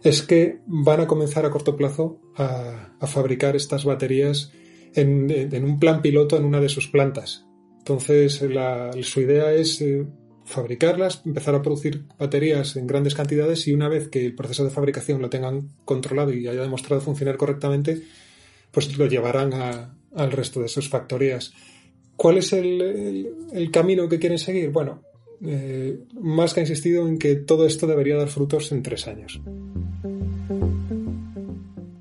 es 0.05 0.23
que 0.23 0.61
van 0.67 1.01
a 1.01 1.09
comenzar 1.09 1.45
a 1.45 1.51
corto 1.51 1.75
plazo 1.75 2.21
a, 2.37 2.93
fabricar 3.09 3.57
estas 3.57 3.85
baterías 3.85 4.53
en, 4.95 5.65
un 5.65 5.81
plan 5.81 6.01
piloto 6.01 6.37
en 6.37 6.45
una 6.45 6.61
de 6.61 6.69
sus 6.69 6.87
plantas. 6.87 7.49
Entonces, 7.79 8.41
su 9.03 9.21
idea 9.21 9.53
es 9.53 9.81
eh, 9.81 10.07
fabricarlas, 10.47 11.23
empezar 11.27 11.55
a 11.55 11.63
producir 11.63 12.05
baterías 12.19 12.77
en 12.77 12.87
grandes 12.87 13.15
cantidades 13.15 13.67
y 13.67 13.73
una 13.73 13.89
vez 13.89 14.09
que 14.09 14.25
el 14.25 14.35
proceso 14.35 14.65
de 14.65 14.71
fabricación 14.71 15.21
lo 15.21 15.29
tengan 15.29 15.71
controlado 15.85 16.33
y 16.33 16.47
haya 16.47 16.63
demostrado 16.63 17.03
funcionar 17.03 17.37
correctamente, 17.37 18.03
pues 18.71 18.97
lo 18.97 19.07
llevarán 19.07 19.53
al 19.53 20.33
resto 20.33 20.61
de 20.61 20.69
sus 20.69 20.89
factorías. 20.89 21.53
¿Cuál 22.17 22.39
es 22.39 22.53
el, 22.53 23.71
camino 23.73 24.09
que 24.09 24.19
quieren 24.19 24.39
seguir? 24.39 24.71
Bueno, 24.71 25.03
eh, 25.45 25.99
más 26.21 26.55
que 26.55 26.61
ha 26.61 26.63
insistido 26.63 27.07
en 27.07 27.19
que 27.19 27.35
todo 27.35 27.67
esto 27.67 27.87
debería 27.87 28.17
dar 28.17 28.29
frutos 28.29 28.73
en 28.73 28.83
tres 28.83 29.07
años. 29.07 29.41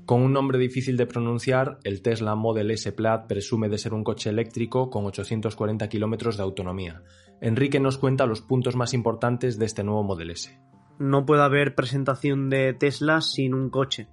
Con 0.06 0.22
un 0.22 0.32
nombre 0.32 0.56
difícil 0.56 0.96
de 0.96 1.06
pronunciar, 1.06 1.80
el 1.82 2.00
Tesla 2.00 2.36
Model 2.36 2.70
S 2.70 2.92
Plaid 2.92 3.26
presume 3.26 3.68
de 3.68 3.76
ser 3.76 3.92
un 3.92 4.04
coche 4.04 4.30
eléctrico 4.30 4.88
con 4.88 5.04
840 5.04 5.88
kilómetros 5.88 6.36
de 6.36 6.44
autonomía. 6.44 7.02
Enrique 7.40 7.80
nos 7.80 7.98
cuenta 7.98 8.26
los 8.26 8.40
puntos 8.40 8.76
más 8.76 8.94
importantes 8.94 9.58
de 9.58 9.66
este 9.66 9.84
nuevo 9.84 10.02
Model 10.02 10.30
S. 10.30 10.58
No 10.98 11.26
puede 11.26 11.42
haber 11.42 11.74
presentación 11.74 12.48
de 12.48 12.72
Tesla 12.72 13.20
sin 13.20 13.54
un 13.54 13.70
coche. 13.70 14.08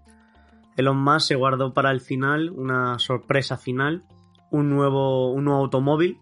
Elon 0.75 0.97
Musk 0.97 1.27
se 1.27 1.35
guardó 1.35 1.73
para 1.73 1.91
el 1.91 2.01
final 2.01 2.49
una 2.49 2.99
sorpresa 2.99 3.57
final 3.57 4.03
un 4.53 4.69
nuevo, 4.69 5.31
un 5.31 5.45
nuevo 5.45 5.61
automóvil, 5.61 6.19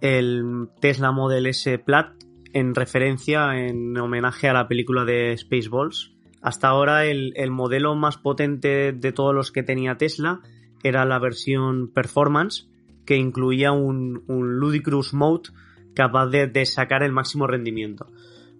el 0.00 0.68
Tesla 0.80 1.10
Model 1.10 1.46
S 1.46 1.78
Plaid, 1.78 2.06
en 2.52 2.74
referencia, 2.74 3.66
en 3.66 3.96
homenaje 3.98 4.48
a 4.48 4.52
la 4.52 4.68
película 4.68 5.04
de 5.04 5.36
Spaceballs. 5.36 6.12
Hasta 6.40 6.68
ahora 6.68 7.04
el, 7.06 7.50
modelo 7.50 7.96
más 7.96 8.16
potente 8.16 8.92
de 8.92 9.12
todos 9.12 9.34
los 9.34 9.50
que 9.50 9.64
tenía 9.64 9.96
Tesla 9.96 10.40
era 10.84 11.04
la 11.04 11.18
versión 11.18 11.90
Performance, 11.92 12.68
que 13.04 13.16
incluía 13.16 13.72
un, 13.72 14.22
un 14.28 14.56
Ludicrous 14.58 15.12
Mode 15.12 15.50
capaz 15.94 16.26
de, 16.28 16.66
sacar 16.66 17.02
el 17.02 17.12
máximo 17.12 17.46
rendimiento. 17.46 18.06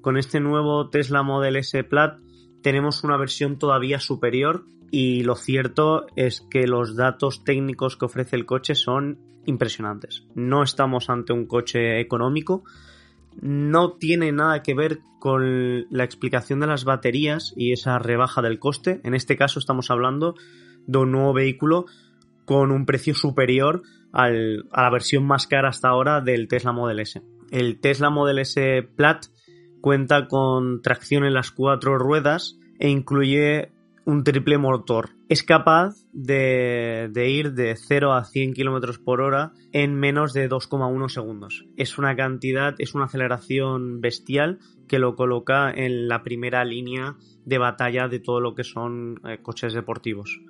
Con 0.00 0.16
este 0.16 0.40
nuevo 0.40 0.88
Tesla 0.90 1.22
Model 1.22 1.56
S 1.56 1.82
Plaid 1.84 2.12
tenemos 2.62 3.04
una 3.04 3.16
versión 3.16 3.58
todavía 3.58 4.00
superior 4.00 4.64
y 4.90 5.22
lo 5.22 5.34
cierto 5.34 6.06
es 6.16 6.46
que 6.50 6.66
los 6.66 6.96
datos 6.96 7.44
técnicos 7.44 7.96
que 7.96 8.04
ofrece 8.06 8.36
el 8.36 8.46
coche 8.46 8.74
son 8.74 9.18
impresionantes. 9.46 10.26
No 10.34 10.62
estamos 10.62 11.10
ante 11.10 11.32
un 11.32 11.46
coche 11.46 12.00
económico, 12.00 12.64
no 13.40 13.92
tiene 13.92 14.30
nada 14.32 14.62
que 14.62 14.74
ver 14.74 15.00
con 15.18 15.86
la 15.90 16.04
explicación 16.04 16.60
de 16.60 16.66
las 16.66 16.84
baterías 16.84 17.52
y 17.56 17.72
esa 17.72 17.98
rebaja 17.98 18.42
del 18.42 18.58
coste. 18.58 19.00
En 19.04 19.14
este 19.14 19.36
caso 19.36 19.58
estamos 19.58 19.90
hablando 19.90 20.34
de 20.86 20.98
un 20.98 21.12
nuevo 21.12 21.32
vehículo 21.32 21.86
con 22.44 22.70
un 22.70 22.86
precio 22.86 23.14
superior 23.14 23.82
a 24.12 24.30
la 24.30 24.90
versión 24.90 25.26
más 25.26 25.46
cara 25.46 25.68
hasta 25.68 25.88
ahora 25.88 26.20
del 26.20 26.46
Tesla 26.48 26.72
Model 26.72 27.00
S. 27.00 27.22
El 27.50 27.80
Tesla 27.80 28.10
Model 28.10 28.38
S 28.38 28.88
Plaid 28.96 29.18
cuenta 29.80 30.28
con 30.28 30.82
tracción 30.82 31.24
en 31.24 31.34
las 31.34 31.50
cuatro 31.50 31.98
ruedas 31.98 32.58
e 32.78 32.88
incluye 32.88 33.72
un 34.06 34.22
triple 34.22 34.58
motor. 34.58 35.10
Es 35.28 35.42
capaz 35.42 35.94
de, 36.12 37.10
ir 37.14 37.52
de 37.54 37.74
0 37.76 38.12
a 38.12 38.24
100 38.24 38.52
km 38.52 38.98
por 39.02 39.20
hora 39.20 39.52
en 39.72 39.94
menos 39.94 40.32
de 40.32 40.48
2,1 40.48 41.08
segundos. 41.08 41.64
Es 41.76 41.98
una 41.98 42.14
cantidad, 42.14 42.74
es 42.78 42.94
una 42.94 43.06
aceleración 43.06 44.00
bestial 44.00 44.58
que 44.88 44.98
lo 44.98 45.16
coloca 45.16 45.70
en 45.70 46.08
la 46.08 46.22
primera 46.22 46.64
línea 46.64 47.16
de 47.44 47.58
batalla 47.58 48.08
de 48.08 48.20
todo 48.20 48.40
lo 48.40 48.54
que 48.54 48.64
son 48.64 49.20
eh, 49.26 49.38
coches 49.42 49.72
deportivos. 49.72 50.40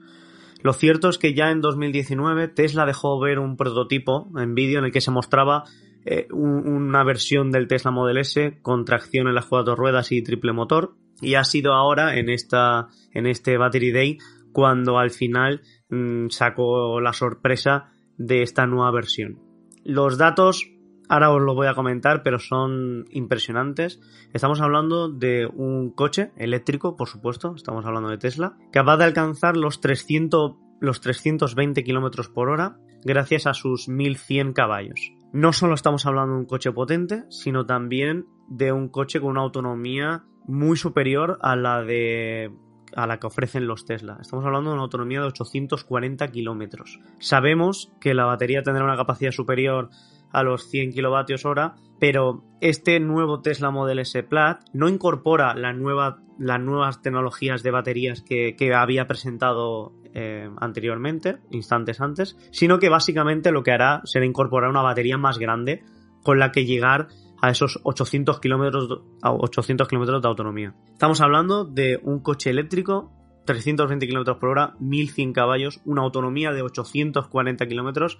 Lo 0.64 0.72
cierto 0.72 1.10
es 1.10 1.18
que 1.18 1.34
ya 1.34 1.50
en 1.50 1.60
2019 1.60 2.48
Tesla 2.48 2.86
dejó 2.86 3.20
ver 3.20 3.38
un 3.38 3.58
prototipo 3.58 4.30
en 4.38 4.54
vídeo 4.54 4.78
en 4.78 4.86
el 4.86 4.92
que 4.92 5.02
se 5.02 5.10
mostraba 5.10 5.64
eh, 6.06 6.26
una 6.32 7.04
versión 7.04 7.50
del 7.50 7.68
Tesla 7.68 7.90
Model 7.90 8.16
S 8.16 8.60
con 8.62 8.86
tracción 8.86 9.28
en 9.28 9.34
las 9.34 9.44
cuatro 9.44 9.76
ruedas 9.76 10.10
y 10.10 10.22
triple 10.22 10.54
motor 10.54 10.96
y 11.20 11.34
ha 11.34 11.44
sido 11.44 11.74
ahora 11.74 12.16
en 12.16 12.30
esta 12.30 12.88
en 13.12 13.26
este 13.26 13.58
Battery 13.58 13.92
Day 13.92 14.18
cuando 14.52 14.98
al 14.98 15.10
final 15.10 15.60
mm, 15.90 16.28
sacó 16.30 16.98
la 16.98 17.12
sorpresa 17.12 17.92
de 18.16 18.40
esta 18.40 18.66
nueva 18.66 18.90
versión. 18.90 19.40
Los 19.84 20.16
datos 20.16 20.66
ahora 21.08 21.30
os 21.30 21.42
lo 21.42 21.54
voy 21.54 21.66
a 21.66 21.74
comentar, 21.74 22.22
pero 22.22 22.38
son 22.38 23.04
impresionantes. 23.10 24.00
Estamos 24.32 24.60
hablando 24.60 25.08
de 25.08 25.46
un 25.46 25.90
coche 25.90 26.32
eléctrico, 26.36 26.96
por 26.96 27.08
supuesto, 27.08 27.54
estamos 27.54 27.84
hablando 27.86 28.08
de 28.08 28.18
Tesla, 28.18 28.56
capaz 28.72 28.98
de 28.98 29.04
alcanzar 29.04 29.56
los 29.56 29.80
300 29.80 30.56
los 30.80 31.00
320 31.00 31.82
km 31.82 32.32
por 32.32 32.50
hora 32.50 32.76
gracias 33.04 33.46
a 33.46 33.54
sus 33.54 33.88
1100 33.88 34.52
caballos. 34.52 35.12
No 35.32 35.52
solo 35.52 35.74
estamos 35.74 36.06
hablando 36.06 36.34
de 36.34 36.40
un 36.40 36.46
coche 36.46 36.72
potente, 36.72 37.24
sino 37.28 37.66
también 37.66 38.26
de 38.48 38.72
un 38.72 38.88
coche 38.88 39.20
con 39.20 39.30
una 39.30 39.40
autonomía 39.40 40.24
muy 40.46 40.76
superior 40.76 41.38
a 41.42 41.56
la 41.56 41.82
de 41.82 42.52
a 42.94 43.08
la 43.08 43.18
que 43.18 43.26
ofrecen 43.26 43.66
los 43.66 43.84
Tesla. 43.84 44.18
Estamos 44.20 44.44
hablando 44.44 44.70
de 44.70 44.74
una 44.74 44.84
autonomía 44.84 45.20
de 45.20 45.26
840 45.26 46.28
kilómetros. 46.28 47.00
Sabemos 47.18 47.90
que 48.00 48.14
la 48.14 48.24
batería 48.24 48.62
tendrá 48.62 48.84
una 48.84 48.96
capacidad 48.96 49.32
superior 49.32 49.90
a 50.34 50.42
los 50.42 50.68
100 50.68 50.92
kilovatios 50.92 51.44
hora, 51.44 51.76
pero 51.98 52.44
este 52.60 53.00
nuevo 53.00 53.40
Tesla 53.40 53.70
Model 53.70 54.00
S 54.00 54.22
Plaid 54.24 54.56
no 54.72 54.88
incorpora 54.88 55.54
la 55.54 55.72
nueva, 55.72 56.20
las 56.38 56.60
nuevas 56.60 57.00
tecnologías 57.00 57.62
de 57.62 57.70
baterías 57.70 58.22
que, 58.22 58.56
había 58.74 59.06
presentado 59.06 59.92
eh, 60.12 60.50
anteriormente, 60.58 61.38
instantes 61.50 62.00
antes, 62.00 62.36
sino 62.50 62.78
que 62.78 62.88
básicamente 62.88 63.52
lo 63.52 63.62
que 63.62 63.72
hará 63.72 64.02
será 64.04 64.26
incorporar 64.26 64.70
una 64.70 64.82
batería 64.82 65.16
más 65.16 65.38
grande 65.38 65.84
con 66.22 66.38
la 66.38 66.52
que 66.52 66.66
llegar 66.66 67.08
a 67.40 67.50
esos 67.50 67.80
800 67.84 68.40
kilómetros 68.40 69.02
800 69.22 69.86
kilómetros 69.86 70.22
de 70.22 70.28
autonomía. 70.28 70.74
Estamos 70.92 71.20
hablando 71.20 71.64
de 71.64 72.00
un 72.02 72.20
coche 72.20 72.50
eléctrico 72.50 73.12
320 73.44 74.06
kilómetros 74.06 74.38
por 74.38 74.48
hora, 74.48 74.74
1100 74.80 75.32
caballos, 75.32 75.80
una 75.84 76.02
autonomía 76.02 76.52
de 76.52 76.62
840 76.62 77.66
kilómetros. 77.66 78.18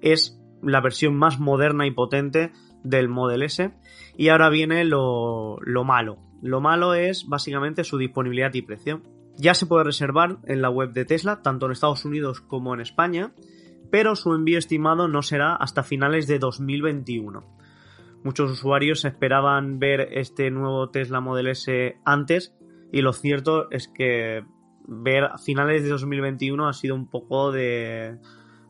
Es 0.00 0.38
la 0.62 0.80
versión 0.80 1.16
más 1.16 1.38
moderna 1.38 1.86
y 1.86 1.90
potente 1.90 2.52
del 2.82 3.08
Model 3.08 3.42
S. 3.42 3.72
Y 4.16 4.28
ahora 4.28 4.48
viene 4.50 4.84
lo, 4.84 5.58
lo 5.60 5.84
malo. 5.84 6.18
Lo 6.42 6.60
malo 6.60 6.94
es 6.94 7.26
básicamente 7.26 7.84
su 7.84 7.98
disponibilidad 7.98 8.52
y 8.54 8.62
precio. 8.62 9.02
Ya 9.36 9.54
se 9.54 9.66
puede 9.66 9.84
reservar 9.84 10.38
en 10.44 10.62
la 10.62 10.70
web 10.70 10.92
de 10.92 11.04
Tesla, 11.04 11.42
tanto 11.42 11.66
en 11.66 11.72
Estados 11.72 12.04
Unidos 12.04 12.40
como 12.40 12.74
en 12.74 12.80
España, 12.80 13.32
pero 13.90 14.16
su 14.16 14.34
envío 14.34 14.58
estimado 14.58 15.08
no 15.08 15.22
será 15.22 15.54
hasta 15.54 15.82
finales 15.82 16.26
de 16.26 16.38
2021. 16.38 17.44
Muchos 18.24 18.50
usuarios 18.50 19.04
esperaban 19.04 19.78
ver 19.78 20.08
este 20.12 20.50
nuevo 20.50 20.90
Tesla 20.90 21.20
Model 21.20 21.48
S 21.48 21.96
antes 22.04 22.56
y 22.92 23.02
lo 23.02 23.12
cierto 23.12 23.70
es 23.70 23.88
que 23.88 24.44
ver 24.88 25.30
finales 25.44 25.82
de 25.82 25.90
2021 25.90 26.68
ha 26.68 26.72
sido 26.72 26.94
un 26.94 27.08
poco 27.08 27.52
de, 27.52 28.18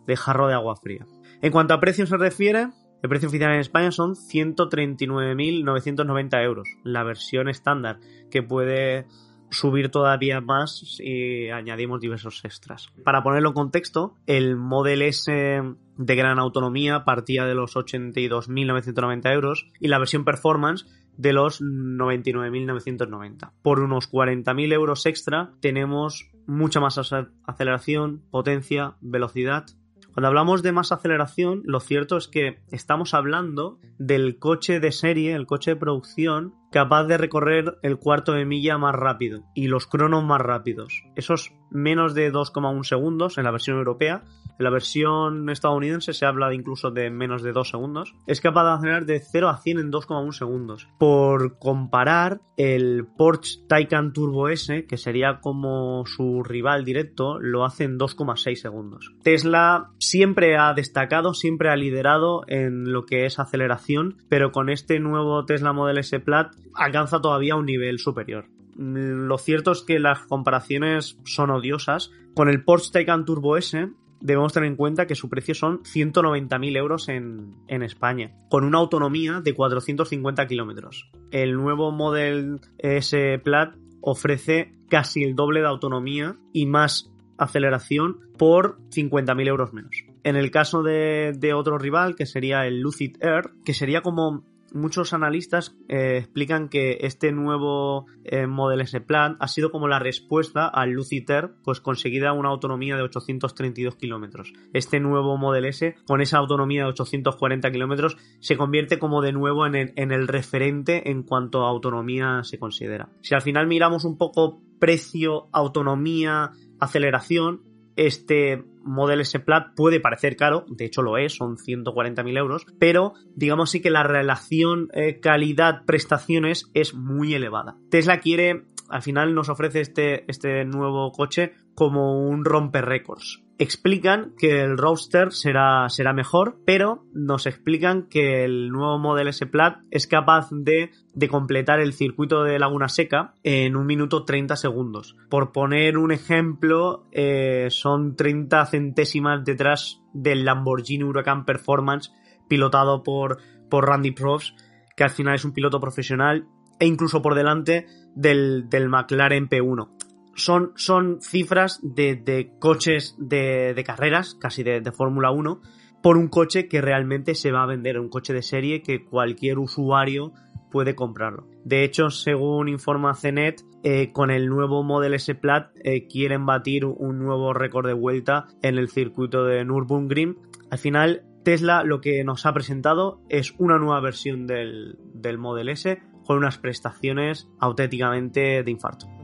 de 0.06 0.16
jarro 0.16 0.48
de 0.48 0.54
agua 0.54 0.76
fría. 0.76 1.06
En 1.46 1.52
cuanto 1.52 1.74
a 1.74 1.78
precio 1.78 2.04
se 2.08 2.16
refiere, 2.16 2.70
el 3.04 3.08
precio 3.08 3.28
oficial 3.28 3.52
en 3.52 3.60
España 3.60 3.92
son 3.92 4.16
139.990 4.16 6.42
euros, 6.42 6.66
la 6.82 7.04
versión 7.04 7.48
estándar, 7.48 8.00
que 8.32 8.42
puede 8.42 9.06
subir 9.48 9.92
todavía 9.92 10.40
más 10.40 10.96
si 10.96 11.48
añadimos 11.50 12.00
diversos 12.00 12.44
extras. 12.44 12.88
Para 13.04 13.22
ponerlo 13.22 13.50
en 13.50 13.54
contexto, 13.54 14.16
el 14.26 14.56
Model 14.56 15.02
S 15.02 15.30
de 15.30 16.16
gran 16.16 16.40
autonomía 16.40 17.04
partía 17.04 17.44
de 17.44 17.54
los 17.54 17.76
82.990 17.76 19.32
euros 19.32 19.70
y 19.78 19.86
la 19.86 20.00
versión 20.00 20.24
Performance 20.24 20.84
de 21.16 21.32
los 21.32 21.62
99.990. 21.62 23.52
Por 23.62 23.78
unos 23.78 24.10
40.000 24.10 24.72
euros 24.72 25.06
extra 25.06 25.52
tenemos 25.60 26.28
mucha 26.48 26.80
más 26.80 26.98
aceleración, 26.98 28.24
potencia, 28.32 28.96
velocidad 29.00 29.66
cuando 30.16 30.28
hablamos 30.28 30.62
de 30.62 30.72
más 30.72 30.92
aceleración, 30.92 31.60
lo 31.66 31.78
cierto 31.78 32.16
es 32.16 32.26
que 32.26 32.62
estamos 32.70 33.12
hablando 33.12 33.78
del 33.98 34.38
coche 34.38 34.80
de 34.80 34.90
serie, 34.90 35.34
el 35.34 35.44
coche 35.44 35.72
de 35.72 35.76
producción, 35.76 36.54
capaz 36.76 37.04
de 37.04 37.16
recorrer 37.16 37.78
el 37.80 37.96
cuarto 37.96 38.32
de 38.32 38.44
milla 38.44 38.76
más 38.76 38.94
rápido 38.94 39.44
y 39.54 39.68
los 39.68 39.86
cronos 39.86 40.22
más 40.24 40.42
rápidos. 40.42 41.04
Esos 41.14 41.54
menos 41.70 42.12
de 42.12 42.30
2,1 42.30 42.84
segundos 42.84 43.38
en 43.38 43.44
la 43.44 43.50
versión 43.50 43.78
europea 43.78 44.24
en 44.58 44.64
la 44.64 44.70
versión 44.70 45.50
estadounidense 45.50 46.14
se 46.14 46.24
habla 46.24 46.54
incluso 46.54 46.90
de 46.90 47.10
menos 47.10 47.42
de 47.42 47.52
2 47.52 47.68
segundos. 47.68 48.14
Es 48.26 48.40
capaz 48.40 48.64
de 48.64 48.70
acelerar 48.70 49.06
de 49.06 49.20
0 49.20 49.48
a 49.48 49.58
100 49.58 49.78
en 49.78 49.92
2,1 49.92 50.32
segundos. 50.32 50.88
Por 50.98 51.58
comparar, 51.58 52.40
el 52.56 53.06
Porsche 53.18 53.60
Taycan 53.68 54.14
Turbo 54.14 54.48
S, 54.48 54.86
que 54.86 54.96
sería 54.96 55.40
como 55.40 56.04
su 56.06 56.42
rival 56.42 56.84
directo, 56.84 57.38
lo 57.38 57.64
hace 57.64 57.84
en 57.84 57.98
2,6 57.98 58.56
segundos. 58.56 59.12
Tesla 59.22 59.90
siempre 59.98 60.56
ha 60.56 60.72
destacado, 60.72 61.34
siempre 61.34 61.68
ha 61.68 61.76
liderado 61.76 62.42
en 62.48 62.92
lo 62.92 63.04
que 63.04 63.26
es 63.26 63.38
aceleración, 63.38 64.16
pero 64.30 64.52
con 64.52 64.70
este 64.70 65.00
nuevo 65.00 65.44
Tesla 65.44 65.74
Model 65.74 65.98
S 65.98 66.18
Plaid 66.20 66.46
alcanza 66.74 67.20
todavía 67.20 67.56
un 67.56 67.66
nivel 67.66 67.98
superior 67.98 68.46
lo 68.78 69.38
cierto 69.38 69.72
es 69.72 69.82
que 69.82 69.98
las 69.98 70.20
comparaciones 70.20 71.18
son 71.24 71.50
odiosas. 71.50 72.10
Con 72.34 72.48
el 72.48 72.62
Porsche 72.62 72.92
Taycan 72.92 73.24
Turbo 73.24 73.56
S 73.56 73.88
debemos 74.20 74.52
tener 74.52 74.68
en 74.68 74.76
cuenta 74.76 75.06
que 75.06 75.14
su 75.14 75.28
precio 75.28 75.54
son 75.54 75.82
190.000 75.82 76.76
euros 76.76 77.08
en, 77.08 77.54
en, 77.68 77.82
España, 77.82 78.32
con 78.48 78.64
una 78.64 78.78
autonomía 78.78 79.40
de 79.40 79.54
450 79.54 80.46
kilómetros. 80.46 81.10
El 81.30 81.54
nuevo 81.54 81.92
Model 81.92 82.60
S 82.78 83.38
Plaid 83.42 83.68
ofrece 84.00 84.74
casi 84.88 85.22
el 85.22 85.34
doble 85.34 85.60
de 85.60 85.68
autonomía 85.68 86.36
y 86.52 86.66
más 86.66 87.10
aceleración 87.38 88.20
por 88.38 88.78
50.000 88.90 89.46
euros 89.46 89.72
menos. 89.72 90.04
En 90.22 90.36
el 90.36 90.50
caso 90.50 90.82
de, 90.82 91.34
de 91.36 91.52
otro 91.54 91.78
rival, 91.78 92.16
que 92.16 92.26
sería 92.26 92.66
el 92.66 92.80
Lucid 92.80 93.16
Air, 93.20 93.50
que 93.64 93.74
sería 93.74 94.00
como 94.02 94.44
muchos 94.72 95.12
analistas 95.12 95.76
eh, 95.88 96.18
explican 96.18 96.68
que 96.68 96.98
este 97.00 97.32
nuevo 97.32 98.06
eh, 98.24 98.46
Model 98.46 98.80
S 98.80 99.00
Plan 99.00 99.36
ha 99.40 99.48
sido 99.48 99.70
como 99.70 99.88
la 99.88 99.98
respuesta 99.98 100.66
al 100.66 100.90
Luciter, 100.90 101.52
pues 101.64 101.80
conseguida 101.80 102.32
una 102.32 102.50
autonomía 102.50 102.96
de 102.96 103.02
832 103.02 103.96
kilómetros. 103.96 104.52
Este 104.72 105.00
nuevo 105.00 105.36
Model 105.36 105.66
S, 105.66 105.96
con 106.06 106.20
esa 106.20 106.38
autonomía 106.38 106.82
de 106.82 106.90
840 106.90 107.70
kilómetros, 107.70 108.16
se 108.40 108.56
convierte 108.56 108.98
como 108.98 109.22
de 109.22 109.32
nuevo 109.32 109.66
en 109.66 109.74
el, 109.74 109.92
en 109.96 110.12
el 110.12 110.28
referente 110.28 111.10
en 111.10 111.22
cuanto 111.22 111.64
a 111.64 111.68
autonomía 111.68 112.40
se 112.42 112.58
considera. 112.58 113.08
Si 113.22 113.34
al 113.34 113.42
final 113.42 113.66
miramos 113.66 114.04
un 114.04 114.18
poco 114.18 114.60
precio, 114.78 115.48
autonomía, 115.52 116.52
aceleración, 116.80 117.62
este 117.96 118.64
Model 118.82 119.20
S 119.20 119.40
Plat 119.40 119.74
puede 119.74 120.00
parecer 120.00 120.36
caro, 120.36 120.64
de 120.68 120.84
hecho 120.84 121.02
lo 121.02 121.18
es, 121.18 121.34
son 121.34 121.56
140.000 121.56 122.38
euros, 122.38 122.66
pero 122.78 123.14
digamos 123.34 123.70
sí 123.70 123.80
que 123.80 123.90
la 123.90 124.02
relación 124.02 124.88
eh, 124.92 125.18
calidad-prestaciones 125.20 126.70
es 126.74 126.94
muy 126.94 127.34
elevada. 127.34 127.76
Tesla 127.90 128.20
quiere, 128.20 128.66
al 128.88 129.02
final 129.02 129.34
nos 129.34 129.48
ofrece 129.48 129.80
este, 129.80 130.30
este 130.30 130.64
nuevo 130.64 131.10
coche 131.12 131.52
como 131.74 132.28
un 132.28 132.44
romper 132.44 132.84
récords 132.84 133.45
explican 133.58 134.34
que 134.38 134.60
el 134.60 134.76
Roadster 134.76 135.32
será, 135.32 135.88
será 135.88 136.12
mejor, 136.12 136.58
pero 136.66 137.04
nos 137.12 137.46
explican 137.46 138.06
que 138.08 138.44
el 138.44 138.68
nuevo 138.68 138.98
Model 138.98 139.28
S 139.28 139.46
Plaid 139.46 139.74
es 139.90 140.06
capaz 140.06 140.48
de, 140.50 140.90
de, 141.14 141.28
completar 141.28 141.80
el 141.80 141.92
circuito 141.92 142.42
de 142.42 142.58
Laguna 142.58 142.88
Seca 142.88 143.34
en 143.42 143.76
un 143.76 143.86
minuto 143.86 144.24
30 144.24 144.56
segundos. 144.56 145.16
Por 145.30 145.52
poner 145.52 145.96
un 145.96 146.12
ejemplo, 146.12 147.06
eh, 147.12 147.68
son 147.70 148.14
30 148.14 148.66
centésimas 148.66 149.44
detrás 149.44 150.02
del 150.12 150.44
Lamborghini 150.44 151.04
Huracan 151.04 151.44
Performance 151.44 152.12
pilotado 152.48 153.02
por, 153.02 153.38
por 153.70 153.86
Randy 153.86 154.12
Probst, 154.12 154.58
que 154.96 155.04
al 155.04 155.10
final 155.10 155.34
es 155.34 155.44
un 155.44 155.52
piloto 155.52 155.80
profesional, 155.80 156.46
e 156.78 156.86
incluso 156.86 157.22
por 157.22 157.34
delante 157.34 157.86
del, 158.14 158.68
del 158.68 158.88
McLaren 158.88 159.48
P1 159.48 159.95
son, 160.36 160.72
son 160.76 161.20
cifras 161.20 161.80
de, 161.82 162.52
coches 162.58 163.16
de, 163.18 163.82
carreras, 163.84 164.34
casi 164.34 164.62
de, 164.62 164.92
Fórmula 164.92 165.30
1, 165.30 165.60
por 166.02 166.16
un 166.16 166.28
coche 166.28 166.68
que 166.68 166.80
realmente 166.80 167.34
se 167.34 167.50
va 167.50 167.62
a 167.62 167.66
vender, 167.66 167.98
un 167.98 168.08
coche 168.08 168.32
de 168.32 168.42
serie 168.42 168.82
que 168.82 169.04
cualquier 169.04 169.58
usuario 169.58 170.32
puede 170.70 170.94
comprarlo. 170.94 171.48
De 171.64 171.84
hecho, 171.84 172.10
según 172.10 172.68
informa 172.68 173.14
CNET, 173.14 173.62
eh, 173.82 174.12
con 174.12 174.30
el 174.30 174.48
nuevo 174.48 174.82
Model 174.82 175.14
S 175.14 175.34
Plaid 175.34 175.64
eh, 175.82 176.06
quieren 176.06 176.44
batir 176.44 176.84
un 176.84 177.18
nuevo 177.18 177.52
récord 177.52 177.86
de 177.86 177.94
vuelta 177.94 178.46
en 178.62 178.78
el 178.78 178.88
circuito 178.88 179.44
de 179.44 179.64
Nürburgring. 179.64 180.36
Al 180.70 180.78
final, 180.78 181.24
Tesla 181.44 181.84
lo 181.84 182.00
que 182.00 182.24
nos 182.24 182.46
ha 182.46 182.52
presentado 182.52 183.20
es 183.28 183.54
una 183.58 183.78
nueva 183.78 184.00
versión 184.00 184.46
del, 184.46 184.98
del 185.14 185.38
Model 185.38 185.68
S 185.68 186.02
con 186.24 186.38
unas 186.38 186.58
prestaciones 186.58 187.48
auténticamente 187.60 188.62
de 188.64 188.70
infarto. 188.70 189.15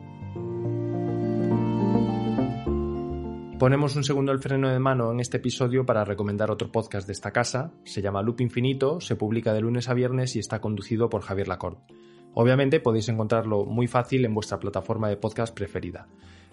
Ponemos 3.62 3.94
un 3.94 4.02
segundo 4.02 4.32
el 4.32 4.40
freno 4.40 4.70
de 4.70 4.80
mano 4.80 5.12
en 5.12 5.20
este 5.20 5.36
episodio 5.36 5.86
para 5.86 6.04
recomendar 6.04 6.50
otro 6.50 6.72
podcast 6.72 7.06
de 7.06 7.12
esta 7.12 7.30
casa. 7.30 7.70
Se 7.84 8.02
llama 8.02 8.20
Loop 8.20 8.40
Infinito, 8.40 9.00
se 9.00 9.14
publica 9.14 9.54
de 9.54 9.60
lunes 9.60 9.88
a 9.88 9.94
viernes 9.94 10.34
y 10.34 10.40
está 10.40 10.60
conducido 10.60 11.08
por 11.08 11.22
Javier 11.22 11.46
Lacorte. 11.46 11.94
Obviamente 12.34 12.80
podéis 12.80 13.08
encontrarlo 13.08 13.64
muy 13.64 13.86
fácil 13.86 14.24
en 14.24 14.34
vuestra 14.34 14.58
plataforma 14.58 15.08
de 15.08 15.16
podcast 15.16 15.54
preferida. 15.54 16.08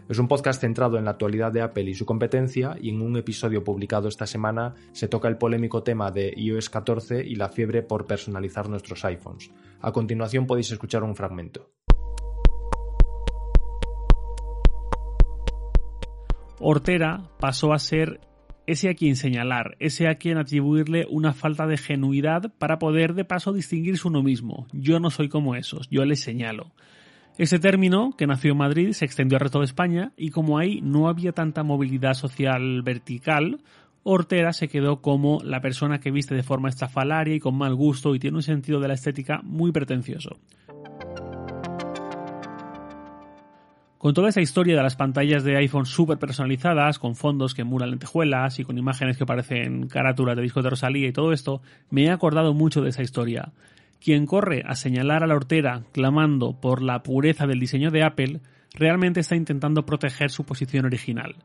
Es 0.08 0.20
un 0.20 0.28
podcast 0.28 0.62
centrado 0.62 1.00
en 1.00 1.06
la 1.06 1.12
actualidad 1.12 1.52
de 1.52 1.64
Apple 1.64 1.90
y 1.90 1.96
su 1.96 2.06
competencia 2.06 2.78
y 2.80 2.90
en 2.90 3.02
un 3.02 3.18
episodio 3.18 3.64
publicado 3.64 4.08
esta 4.08 4.28
semana 4.28 4.76
se 4.92 5.08
toca 5.08 5.30
el 5.30 5.40
polémico 5.40 5.82
tema 5.82 6.12
de 6.12 6.32
iOS 6.38 6.70
14 6.70 7.26
y 7.26 7.34
la 7.34 7.50
fiebre 7.50 7.82
por 7.82 8.06
personalizar 8.06 8.70
nuestros 8.70 9.04
iPhones. 9.04 9.50
A 9.82 9.92
continuación 9.92 10.46
podéis 10.46 10.70
escuchar 10.70 11.02
un 11.02 11.16
fragmento. 11.16 11.72
Ortera 16.60 17.22
pasó 17.40 17.74
a 17.74 17.80
ser 17.80 18.20
ese 18.68 18.90
a 18.90 18.94
quien 18.94 19.16
señalar, 19.16 19.76
ese 19.80 20.08
a 20.08 20.16
quien 20.16 20.38
atribuirle 20.38 21.08
una 21.10 21.34
falta 21.34 21.66
de 21.66 21.78
genuidad 21.78 22.54
para 22.60 22.78
poder 22.78 23.16
de 23.16 23.26
paso 23.26 23.52
distinguirse 23.52 24.08
uno 24.08 24.22
mismo. 24.22 24.68
Yo 24.74 25.00
no 25.00 25.10
soy 25.10 25.28
como 25.28 25.56
esos, 25.56 25.90
yo 25.90 26.06
les 26.06 26.20
señalo. 26.20 26.72
Ese 27.40 27.58
término, 27.58 28.16
que 28.18 28.28
nació 28.28 28.52
en 28.52 28.58
Madrid, 28.58 28.92
se 28.92 29.06
extendió 29.06 29.38
al 29.38 29.42
resto 29.42 29.60
de 29.60 29.66
España 29.66 30.12
y 30.18 30.30
como 30.30 30.58
ahí 30.58 30.82
no 30.82 31.08
había 31.08 31.32
tanta 31.32 31.64
movilidad 31.64 32.14
social 32.14 32.84
vertical, 32.84 33.62
Ortera 34.04 34.54
se 34.54 34.68
quedó 34.68 35.02
como 35.02 35.40
la 35.44 35.62
persona 35.62 36.00
que 36.00 36.12
viste 36.12 36.36
de 36.36 36.44
forma 36.44 36.70
estrafalaria 36.70 37.36
y 37.36 37.40
con 37.40 37.58
mal 37.58 37.76
gusto 37.76 38.14
y 38.14 38.20
tiene 38.20 38.38
un 38.38 38.44
sentido 38.44 38.80
de 38.80 38.88
la 38.88 38.94
estética 38.94 39.40
muy 39.44 39.72
pretencioso. 39.72 40.38
Con 44.00 44.14
toda 44.14 44.30
esa 44.30 44.40
historia 44.40 44.78
de 44.78 44.82
las 44.82 44.96
pantallas 44.96 45.44
de 45.44 45.58
iPhone 45.58 45.86
súper 45.86 46.18
personalizadas, 46.18 47.00
con 47.00 47.18
fondos 47.18 47.54
que 47.54 47.64
emulan 47.64 47.90
lentejuelas 47.90 48.58
y 48.58 48.64
con 48.64 48.78
imágenes 48.78 49.18
que 49.18 49.26
parecen 49.26 49.90
carátulas 49.90 50.38
de 50.38 50.42
disco 50.42 50.62
de 50.62 50.70
Rosalía 50.70 51.10
y 51.10 51.12
todo 51.12 51.34
esto, 51.34 51.62
me 51.90 52.06
he 52.06 52.10
acordado 52.10 52.54
mucho 52.54 52.82
de 52.82 52.92
esa 52.92 53.04
historia. 53.04 53.52
Quien 54.00 54.26
corre 54.26 54.64
a 54.66 54.76
señalar 54.76 55.22
a 55.22 55.28
la 55.28 55.36
hortera 55.36 55.84
clamando 55.92 56.54
por 56.62 56.82
la 56.82 57.04
pureza 57.04 57.46
del 57.46 57.60
diseño 57.60 57.92
de 57.92 58.04
Apple, 58.04 58.40
realmente 58.74 59.20
está 59.20 59.36
intentando 59.36 59.86
proteger 59.86 60.32
su 60.32 60.46
posición 60.46 60.86
original. 60.86 61.36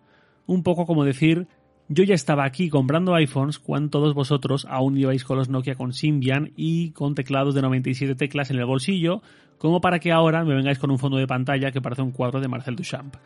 Un 0.47 0.63
poco 0.63 0.87
como 0.87 1.05
decir 1.05 1.49
Yo 1.89 2.03
ya 2.03 2.15
estaba 2.15 2.45
aquí 2.45 2.71
comprando 2.71 3.15
iPhones 3.15 3.59
cuando 3.59 3.91
todos 3.91 4.15
vosotros 4.15 4.67
aún 4.71 4.97
ibais 4.97 5.23
con 5.23 5.37
los 5.37 5.51
Nokia 5.51 5.75
con 5.75 5.93
Symbian 5.93 6.53
y 6.57 6.93
con 6.93 7.15
teclados 7.15 7.55
de 7.55 7.61
97 7.61 8.15
teclas 8.15 8.51
en 8.51 8.57
el 8.57 8.65
bolsillo, 8.65 9.21
como 9.59 9.83
para 9.83 9.99
que 9.99 10.11
ahora 10.11 10.45
me 10.45 10.55
vengáis 10.55 10.79
con 10.79 10.91
un 10.91 10.99
fondo 10.99 11.19
de 11.19 11.27
pantalla 11.27 11.73
que 11.73 11.83
parece 11.83 12.01
un 12.01 12.13
cuadro 12.13 12.41
de 12.41 12.49
Marcel 12.49 12.77
Duchamp. 12.77 13.17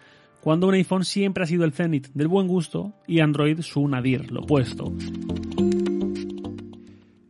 Cuando 0.40 0.66
un 0.66 0.74
iPhone 0.74 1.04
siempre 1.04 1.44
ha 1.44 1.46
sido 1.46 1.64
el 1.64 1.72
cenit 1.72 2.08
del 2.14 2.26
buen 2.26 2.48
gusto 2.48 2.92
y 3.06 3.20
Android 3.20 3.60
su 3.60 3.86
nadir, 3.86 4.32
lo 4.32 4.40
opuesto. 4.40 4.92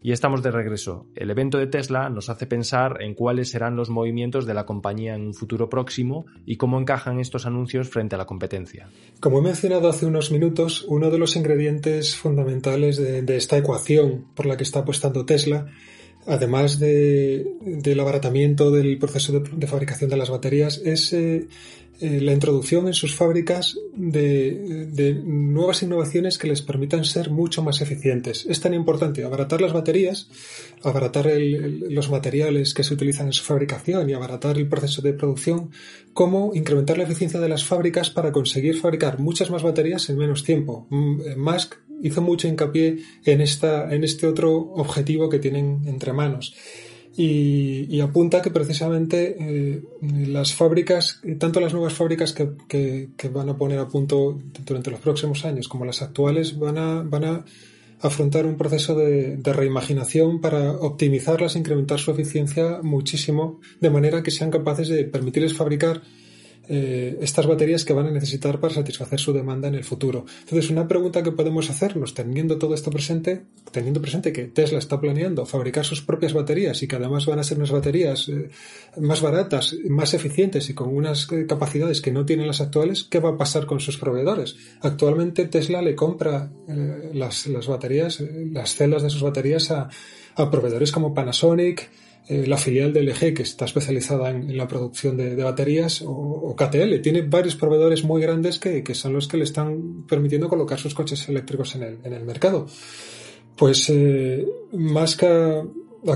Y 0.09 0.13
estamos 0.13 0.43
de 0.43 0.51
regreso. 0.51 1.05
El 1.15 1.31
evento 1.31 1.59
de 1.59 1.67
Tesla 1.67 2.09
nos 2.09 2.31
hace 2.31 2.47
pensar 2.47 3.03
en 3.03 3.13
cuáles 3.13 3.51
serán 3.51 3.77
los 3.77 3.91
movimientos 3.91 4.47
de 4.47 4.55
la 4.55 4.65
compañía 4.65 5.15
en 5.15 5.21
un 5.21 5.35
futuro 5.35 5.69
próximo 5.69 6.25
y 6.47 6.57
cómo 6.57 6.81
encajan 6.81 7.21
estos 7.21 7.45
anuncios 7.45 7.91
frente 7.91 8.15
a 8.15 8.19
la 8.19 8.25
competencia. 8.25 8.89
Como 9.21 9.41
he 9.41 9.43
mencionado 9.43 9.87
hace 9.87 10.07
unos 10.07 10.33
minutos, 10.33 10.87
uno 10.89 11.11
de 11.11 11.19
los 11.19 11.37
ingredientes 11.37 12.17
fundamentales 12.17 12.97
de, 12.97 13.37
esta 13.37 13.59
ecuación 13.59 14.25
por 14.35 14.47
la 14.47 14.57
que 14.57 14.63
está 14.63 14.79
apostando 14.79 15.27
Tesla 15.27 15.67
además 16.27 16.79
del 16.79 18.01
abaratamiento 18.01 18.71
del 18.71 18.99
proceso 18.99 19.41
de, 19.41 19.67
fabricación 19.67 20.09
de 20.09 20.17
las 20.17 20.31
baterías, 20.31 20.81
es 20.85 21.13
eh, 21.13 21.49
eh, 22.01 22.21
la 22.21 22.33
introducción 22.33 22.87
en 22.87 22.95
sus 22.95 23.17
fábricas 23.17 23.77
de, 23.93 25.21
nuevas 25.25 25.83
innovaciones 25.83 26.39
que 26.39 26.47
les 26.47 26.63
permitan 26.63 27.05
ser 27.05 27.31
mucho 27.31 27.63
más 27.63 27.81
eficientes. 27.81 28.47
Es 28.49 28.61
tan 28.61 28.73
importante 28.73 29.25
abaratar 29.25 29.61
las 29.61 29.73
baterías, 29.73 30.29
abaratar 30.83 31.27
los 31.39 32.11
materiales 32.11 32.73
que 32.75 32.85
se 32.85 32.95
utilizan 32.95 33.27
en 33.27 33.33
su 33.33 33.43
fabricación 33.43 34.09
y 34.09 34.13
abaratar 34.13 34.59
el 34.59 34.69
proceso 34.69 35.03
de 35.03 35.13
producción, 35.13 35.71
como 36.13 36.55
incrementar 36.55 36.99
la 36.99 37.05
eficiencia 37.05 37.41
de 37.41 37.49
las 37.49 37.65
fábricas 37.65 38.11
para 38.11 38.31
conseguir 38.31 38.77
fabricar 38.79 39.19
muchas 39.19 39.51
más 39.51 39.65
baterías 39.65 40.09
en 40.09 40.19
menos 40.19 40.45
tiempo. 40.45 40.87
Mm, 40.91 41.21
eh, 41.21 41.37
Musk 41.37 41.75
hizo 42.03 42.23
mucho 42.23 42.47
hincapié 42.47 42.99
en, 43.25 43.41
esta, 43.41 43.93
en 43.93 44.05
este 44.05 44.29
otro 44.29 44.53
objetivo 44.57 45.29
que 45.29 45.41
tienen 45.41 45.83
entre 45.87 46.13
manos 46.13 46.55
y, 47.21 48.01
apunta 48.01 48.41
que 48.41 48.53
precisamente 48.53 49.37
eh, 49.41 49.83
las 50.29 50.55
fábricas, 50.55 51.21
tanto 51.39 51.59
las 51.59 51.73
nuevas 51.73 51.93
fábricas 51.93 52.33
que, 52.33 53.09
van 53.33 53.49
a 53.49 53.57
poner 53.57 53.81
a 53.81 53.89
punto 53.89 54.41
durante 54.65 54.93
los 54.93 55.01
próximos 55.01 55.45
años 55.45 55.67
como 55.67 55.85
las 55.85 56.01
actuales, 56.01 56.57
van 56.57 56.79
a, 56.79 57.03
van 57.03 57.25
a 57.25 57.45
afrontar 58.03 58.47
un 58.47 58.57
proceso 58.57 58.95
de, 58.95 59.37
de 59.37 59.53
reimaginación 59.53 60.41
para 60.41 60.71
optimizarlas 60.71 61.57
incrementar 61.57 61.99
su 61.99 62.13
eficiencia 62.13 62.79
muchísimo, 62.83 63.59
de 63.81 63.91
manera 63.91 64.23
que 64.23 64.31
sean 64.31 64.53
capaces 64.53 64.89
de 64.89 65.03
permitirles 65.03 65.55
fabricar 65.55 66.03
eh, 66.69 67.19
estas 67.21 67.47
baterías 67.47 67.85
que 67.85 67.93
van 67.93 68.07
a 68.07 68.11
necesitar 68.11 68.61
para 68.61 68.75
satisfacer 68.75 69.19
su 69.19 69.33
demanda 69.33 69.69
en 69.69 69.75
el 69.75 69.85
futuro. 69.85 70.27
Entonces, 70.41 70.71
una 70.71 70.87
pregunta 70.87 71.23
que 71.23 71.33
podemos 71.33 71.71
hacernos 71.71 72.15
teniendo 72.15 72.59
todo 72.59 72.75
esto 72.75 72.91
presente, 72.91 73.43
teniendo 73.73 74.03
presente 74.03 74.33
que 74.33 74.45
Tesla 74.45 74.79
está 74.79 75.01
planeando 75.01 75.47
fabricar 75.47 75.85
sus 75.85 76.03
propias 76.03 76.35
baterías 76.35 76.83
y 76.83 76.89
que 76.89 76.97
además 76.97 77.27
van 77.27 77.39
a 77.39 77.45
ser 77.45 77.57
unas 77.57 77.71
baterías 77.71 78.29
eh, 78.29 78.51
más 79.01 79.23
baratas, 79.23 79.75
más 79.89 80.13
eficientes 80.13 80.69
y 80.69 80.75
con 80.75 80.95
unas 80.95 81.31
eh, 81.33 81.47
capacidades 81.47 82.01
que 82.01 82.13
no 82.13 82.27
tienen 82.27 82.47
las 82.47 82.61
actuales, 82.61 83.05
¿qué 83.05 83.19
va 83.19 83.31
a 83.31 83.39
pasar 83.39 83.67
con 83.67 83.81
sus 83.81 83.97
proveedores? 83.97 84.57
Actualmente 84.81 85.47
Tesla 85.47 85.81
le 85.81 85.95
compra 85.95 86.51
las, 87.15 87.47
las, 87.47 87.67
baterías, 87.67 88.21
las 88.53 88.75
celdas 88.75 89.03
de 89.03 89.11
sus 89.11 89.23
baterías 89.23 89.71
a, 89.71 89.89
a 90.37 90.51
proveedores 90.51 90.93
como 90.93 91.15
Panasonic, 91.15 91.91
eh, 92.27 92.47
la 92.47 92.59
filial 92.59 92.93
de 92.93 93.03
LG 93.03 93.33
que 93.33 93.43
está 93.43 93.65
especializada 93.65 94.31
en, 94.31 94.55
la 94.57 94.69
producción 94.69 95.17
de, 95.17 95.35
baterías 95.37 96.03
o, 96.05 96.55
KTL. 96.55 97.01
Tiene 97.01 97.23
varios 97.23 97.57
proveedores 97.57 98.05
muy 98.05 98.21
grandes 98.21 98.59
que, 98.59 98.83
son 98.95 99.15
los 99.15 99.29
que 99.29 99.39
le 99.39 99.45
están 99.45 100.05
permitiendo 100.07 100.49
colocar 100.49 100.79
sus 100.79 100.95
coches 100.95 101.27
eléctricos 101.29 101.75
en 101.77 101.85
el, 101.85 101.99
en 102.05 102.13
el 102.13 102.25
mercado. 102.25 102.67
Pues 103.57 103.89
eh, 103.89 104.47
Musk 104.73 105.25
ha, 105.25 105.65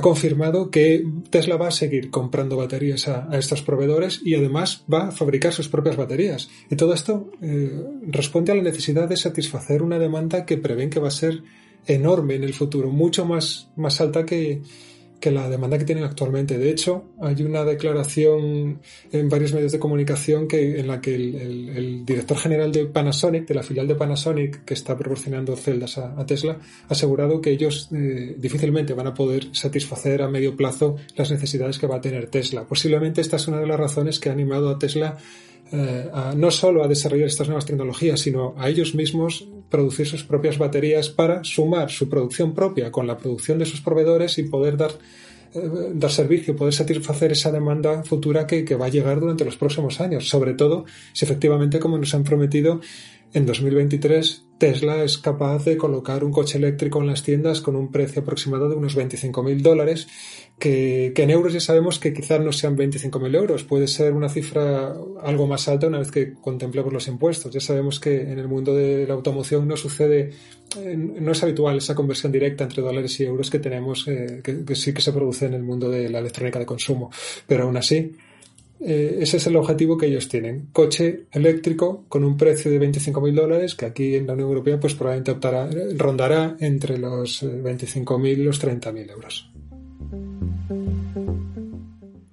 confirmado 0.00 0.70
que 0.70 1.04
Tesla 1.30 1.56
va 1.56 1.68
a 1.68 1.72
seguir 1.72 2.10
comprando 2.10 2.56
baterías 2.56 3.08
a, 3.08 3.28
estos 3.32 3.62
proveedores 3.62 4.20
y 4.22 4.34
además 4.34 4.84
va 4.92 5.08
a 5.08 5.12
fabricar 5.12 5.52
sus 5.54 5.68
propias 5.68 5.96
baterías. 5.96 6.50
Y 6.70 6.76
todo 6.76 6.92
esto 6.92 7.30
eh, 7.40 7.84
responde 8.06 8.52
a 8.52 8.54
la 8.54 8.62
necesidad 8.62 9.08
de 9.08 9.16
satisfacer 9.16 9.82
una 9.82 9.98
demanda 9.98 10.44
que 10.44 10.58
prevén 10.58 10.90
que 10.90 11.00
va 11.00 11.08
a 11.08 11.10
ser 11.10 11.42
enorme 11.86 12.34
en 12.34 12.44
el 12.44 12.52
futuro, 12.54 12.90
mucho 12.90 13.24
más, 13.24 13.70
más 13.76 14.00
alta 14.00 14.24
que, 14.24 14.62
que 15.22 15.30
la 15.30 15.48
demanda 15.48 15.78
que 15.78 15.84
tienen 15.84 16.02
actualmente. 16.02 16.58
De 16.58 16.68
hecho, 16.68 17.04
hay 17.20 17.40
una 17.44 17.64
declaración 17.64 18.80
en 19.12 19.28
varios 19.28 19.54
medios 19.54 19.70
de 19.70 19.78
comunicación 19.78 20.48
que, 20.48 20.80
en 20.80 20.88
la 20.88 21.00
que 21.00 21.14
el, 21.14 22.04
director 22.04 22.36
general 22.36 22.72
de 22.72 22.86
Panasonic, 22.86 23.46
de 23.46 23.54
la 23.54 23.62
filial 23.62 23.86
de 23.86 23.94
Panasonic, 23.94 24.64
que 24.64 24.74
está 24.74 24.98
proporcionando 24.98 25.54
celdas 25.54 25.96
a, 25.98 26.26
Tesla, 26.26 26.58
ha 26.88 26.92
asegurado 26.92 27.40
que 27.40 27.50
ellos 27.50 27.88
eh, 27.94 28.34
difícilmente 28.36 28.94
van 28.94 29.06
a 29.06 29.14
poder 29.14 29.46
satisfacer 29.52 30.22
a 30.22 30.28
medio 30.28 30.56
plazo 30.56 30.96
las 31.16 31.30
necesidades 31.30 31.78
que 31.78 31.86
va 31.86 31.96
a 31.96 32.00
tener 32.00 32.26
Tesla. 32.26 32.64
Posiblemente 32.64 33.20
esta 33.20 33.36
es 33.36 33.46
una 33.46 33.60
de 33.60 33.66
las 33.68 33.78
razones 33.78 34.18
que 34.18 34.28
ha 34.28 34.32
animado 34.32 34.70
a 34.70 34.78
Tesla 34.80 35.18
eh, 35.72 36.10
no 36.36 36.50
solo 36.50 36.84
a 36.84 36.88
desarrollar 36.88 37.28
estas 37.28 37.48
nuevas 37.48 37.64
tecnologías, 37.64 38.20
sino 38.20 38.54
a 38.58 38.68
ellos 38.68 38.94
mismos 38.94 39.48
producir 39.70 40.06
sus 40.06 40.22
propias 40.22 40.58
baterías 40.58 41.08
para 41.08 41.42
sumar 41.44 41.90
su 41.90 42.08
producción 42.08 42.54
propia 42.54 42.92
con 42.92 43.06
la 43.06 43.16
producción 43.16 43.58
de 43.58 43.64
sus 43.64 43.80
proveedores 43.80 44.36
y 44.36 44.42
poder 44.42 44.76
dar, 44.76 44.90
eh, 45.54 45.60
dar 45.94 46.10
servicio, 46.10 46.54
poder 46.54 46.74
satisfacer 46.74 47.32
esa 47.32 47.50
demanda 47.50 48.04
futura 48.04 48.46
que 48.46 48.74
va 48.74 48.86
a 48.86 48.90
llegar 48.90 49.18
durante 49.18 49.46
los 49.46 49.56
próximos 49.56 50.00
años, 50.00 50.28
sobre 50.28 50.54
todo 50.54 50.84
si 51.14 51.24
efectivamente, 51.24 51.78
como 51.80 51.96
nos 51.96 52.14
han 52.14 52.24
prometido, 52.24 52.80
en 53.32 53.46
2023 53.46 54.44
Tesla 54.62 55.02
es 55.02 55.18
capaz 55.18 55.64
de 55.64 55.76
colocar 55.76 56.22
un 56.22 56.30
coche 56.30 56.56
eléctrico 56.56 57.00
en 57.00 57.08
las 57.08 57.24
tiendas 57.24 57.60
con 57.60 57.74
un 57.74 57.90
precio 57.90 58.22
aproximado 58.22 58.68
de 58.68 58.76
unos 58.76 58.96
25.000 58.96 59.60
dólares 59.60 60.06
que, 60.56 61.12
en 61.16 61.30
euros 61.30 61.52
ya 61.52 61.58
sabemos 61.58 61.98
que 61.98 62.12
quizás 62.12 62.40
no 62.40 62.52
sean 62.52 62.76
25.000 62.76 63.34
euros, 63.34 63.64
puede 63.64 63.88
ser 63.88 64.12
una 64.12 64.28
cifra 64.28 64.94
algo 65.20 65.48
más 65.48 65.66
alta 65.66 65.88
una 65.88 65.98
vez 65.98 66.12
que 66.12 66.34
contemplemos 66.34 66.92
los 66.92 67.08
impuestos. 67.08 67.52
Ya 67.52 67.58
sabemos 67.58 67.98
que 67.98 68.20
en 68.20 68.38
el 68.38 68.46
mundo 68.46 68.72
de 68.72 69.04
la 69.04 69.14
automoción 69.14 69.66
no 69.66 69.76
sucede, 69.76 70.30
eh, 70.78 70.96
no 70.96 71.32
es 71.32 71.42
habitual 71.42 71.78
esa 71.78 71.96
conversión 71.96 72.30
directa 72.30 72.62
entre 72.62 72.82
dólares 72.82 73.18
y 73.18 73.24
euros 73.24 73.50
que 73.50 73.58
tenemos, 73.58 74.06
eh, 74.06 74.42
que, 74.44 74.76
sí 74.76 74.94
que 74.94 75.02
se 75.02 75.12
produce 75.12 75.46
en 75.46 75.54
el 75.54 75.64
mundo 75.64 75.90
de 75.90 76.08
la 76.08 76.20
electrónica 76.20 76.60
de 76.60 76.66
consumo. 76.66 77.10
Pero 77.48 77.64
aún 77.64 77.76
así, 77.76 78.14
eh, 78.84 79.18
ese 79.20 79.36
es 79.36 79.46
el 79.46 79.56
objetivo 79.56 79.96
que 79.96 80.06
ellos 80.06 80.28
tienen. 80.28 80.68
Coche 80.72 81.26
eléctrico 81.32 82.04
con 82.08 82.24
un 82.24 82.36
precio 82.36 82.70
de 82.70 82.80
25.000 82.80 83.34
dólares, 83.34 83.74
que 83.74 83.86
aquí 83.86 84.14
en 84.14 84.26
la 84.26 84.34
Unión 84.34 84.48
Europea 84.48 84.80
pues 84.80 84.94
probablemente 84.94 85.34
rondará 85.96 86.56
entre 86.60 86.98
los 86.98 87.42
25.000 87.42 88.28
y 88.28 88.36
los 88.36 88.62
30.000 88.62 89.10
euros. 89.10 89.50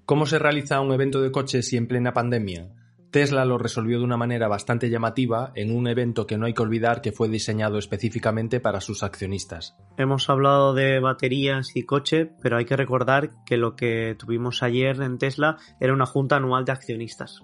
¿Cómo 0.06 0.26
se 0.26 0.40
realiza 0.40 0.82
un 0.82 0.92
evento 0.92 1.22
de 1.22 1.32
coches 1.32 1.72
y 1.72 1.78
en 1.78 1.88
plena 1.88 2.14
pandemia? 2.14 2.68
Tesla 3.12 3.44
lo 3.44 3.58
resolvió 3.58 3.98
de 3.98 4.04
una 4.04 4.18
manera 4.18 4.48
bastante 4.48 4.90
llamativa 4.90 5.52
en 5.56 5.76
un 5.76 5.88
evento 5.88 6.28
que 6.28 6.38
no 6.38 6.46
hay 6.46 6.54
que 6.54 6.62
olvidar 6.62 7.02
que 7.02 7.12
fue 7.12 7.28
diseñado 7.28 7.80
específicamente 7.80 8.60
para 8.60 8.82
sus 8.82 9.02
accionistas. 9.02 9.76
Hemos 9.98 10.30
hablado 10.30 10.76
de 10.76 11.00
baterías 11.00 11.76
y 11.76 11.86
coche, 11.86 12.32
pero 12.42 12.58
hay 12.58 12.66
que 12.66 12.78
recordar 12.78 13.32
que 13.46 13.58
lo 13.58 13.76
que 13.76 14.16
tuvimos 14.18 14.62
ayer 14.62 15.02
en 15.02 15.18
Tesla 15.18 15.58
era 15.80 15.94
una 15.94 16.06
junta 16.06 16.36
anual 16.36 16.66
de 16.66 16.72
accionistas. 16.72 17.42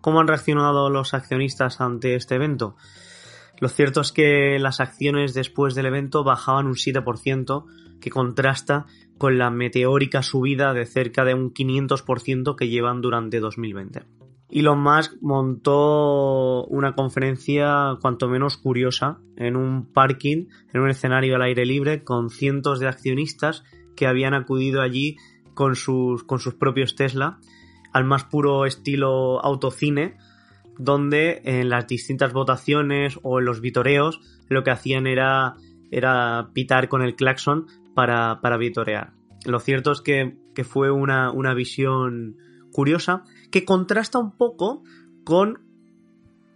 ¿Cómo 0.00 0.20
han 0.20 0.28
reaccionado 0.28 0.88
los 0.88 1.14
accionistas 1.14 1.80
ante 1.80 2.14
este 2.14 2.36
evento? 2.36 2.76
Lo 3.60 3.68
cierto 3.68 4.02
es 4.02 4.12
que 4.12 4.56
las 4.60 4.78
acciones 4.78 5.34
después 5.34 5.74
del 5.74 5.86
evento 5.86 6.22
bajaban 6.22 6.68
un 6.68 6.74
7%, 6.74 7.64
que 8.00 8.10
contrasta 8.10 8.86
con 9.18 9.36
la 9.36 9.50
meteórica 9.50 10.22
subida 10.22 10.72
de 10.72 10.86
cerca 10.86 11.24
de 11.24 11.34
un 11.34 11.52
500% 11.52 12.54
que 12.54 12.68
llevan 12.68 13.00
durante 13.00 13.40
2020. 13.40 14.17
Elon 14.50 14.80
Musk 14.80 15.14
montó 15.20 16.64
una 16.66 16.94
conferencia 16.94 17.98
cuanto 18.00 18.28
menos 18.28 18.56
curiosa 18.56 19.18
en 19.36 19.56
un 19.56 19.92
parking, 19.92 20.46
en 20.72 20.80
un 20.80 20.88
escenario 20.88 21.36
al 21.36 21.42
aire 21.42 21.66
libre, 21.66 22.02
con 22.02 22.30
cientos 22.30 22.80
de 22.80 22.88
accionistas 22.88 23.62
que 23.94 24.06
habían 24.06 24.32
acudido 24.32 24.80
allí 24.80 25.16
con 25.54 25.76
sus, 25.76 26.24
con 26.24 26.38
sus 26.38 26.54
propios 26.54 26.94
Tesla, 26.94 27.40
al 27.92 28.04
más 28.04 28.24
puro 28.24 28.64
estilo 28.64 29.44
autocine, 29.44 30.16
donde 30.78 31.42
en 31.44 31.68
las 31.68 31.86
distintas 31.86 32.32
votaciones 32.32 33.18
o 33.22 33.40
en 33.40 33.44
los 33.44 33.60
vitoreos 33.60 34.20
lo 34.48 34.62
que 34.62 34.70
hacían 34.70 35.06
era, 35.06 35.56
era 35.90 36.50
pitar 36.54 36.88
con 36.88 37.02
el 37.02 37.16
claxon 37.16 37.66
para, 37.94 38.40
para 38.40 38.56
vitorear. 38.56 39.12
Lo 39.44 39.58
cierto 39.60 39.92
es 39.92 40.00
que, 40.00 40.38
fue 40.64 40.90
una, 40.90 41.30
una 41.30 41.54
visión 41.54 42.36
curiosa 42.72 43.24
que 43.50 43.64
contrasta 43.64 44.18
un 44.18 44.36
poco 44.36 44.82
con 45.24 45.60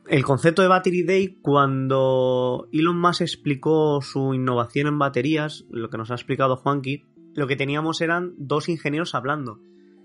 el 0.09 0.25
concepto 0.25 0.63
de 0.63 0.69
Battery 0.69 1.05
Day 1.05 1.39
cuando 1.41 2.69
Elon 2.73 3.01
Musk 3.01 3.23
explicó 3.23 4.01
su 4.03 4.35
innovación 4.35 4.89
en 4.89 4.99
baterías, 4.99 5.65
lo 5.71 5.91
que 5.91 5.99
nos 5.99 6.11
ha 6.11 6.15
explicado 6.15 6.57
Juanqui, 6.57 7.05
lo 7.35 7.47
que 7.47 7.57
teníamos 7.57 8.01
eran 8.01 8.35
dos 8.37 8.69
ingenieros 8.69 9.15
hablando. 9.15 9.61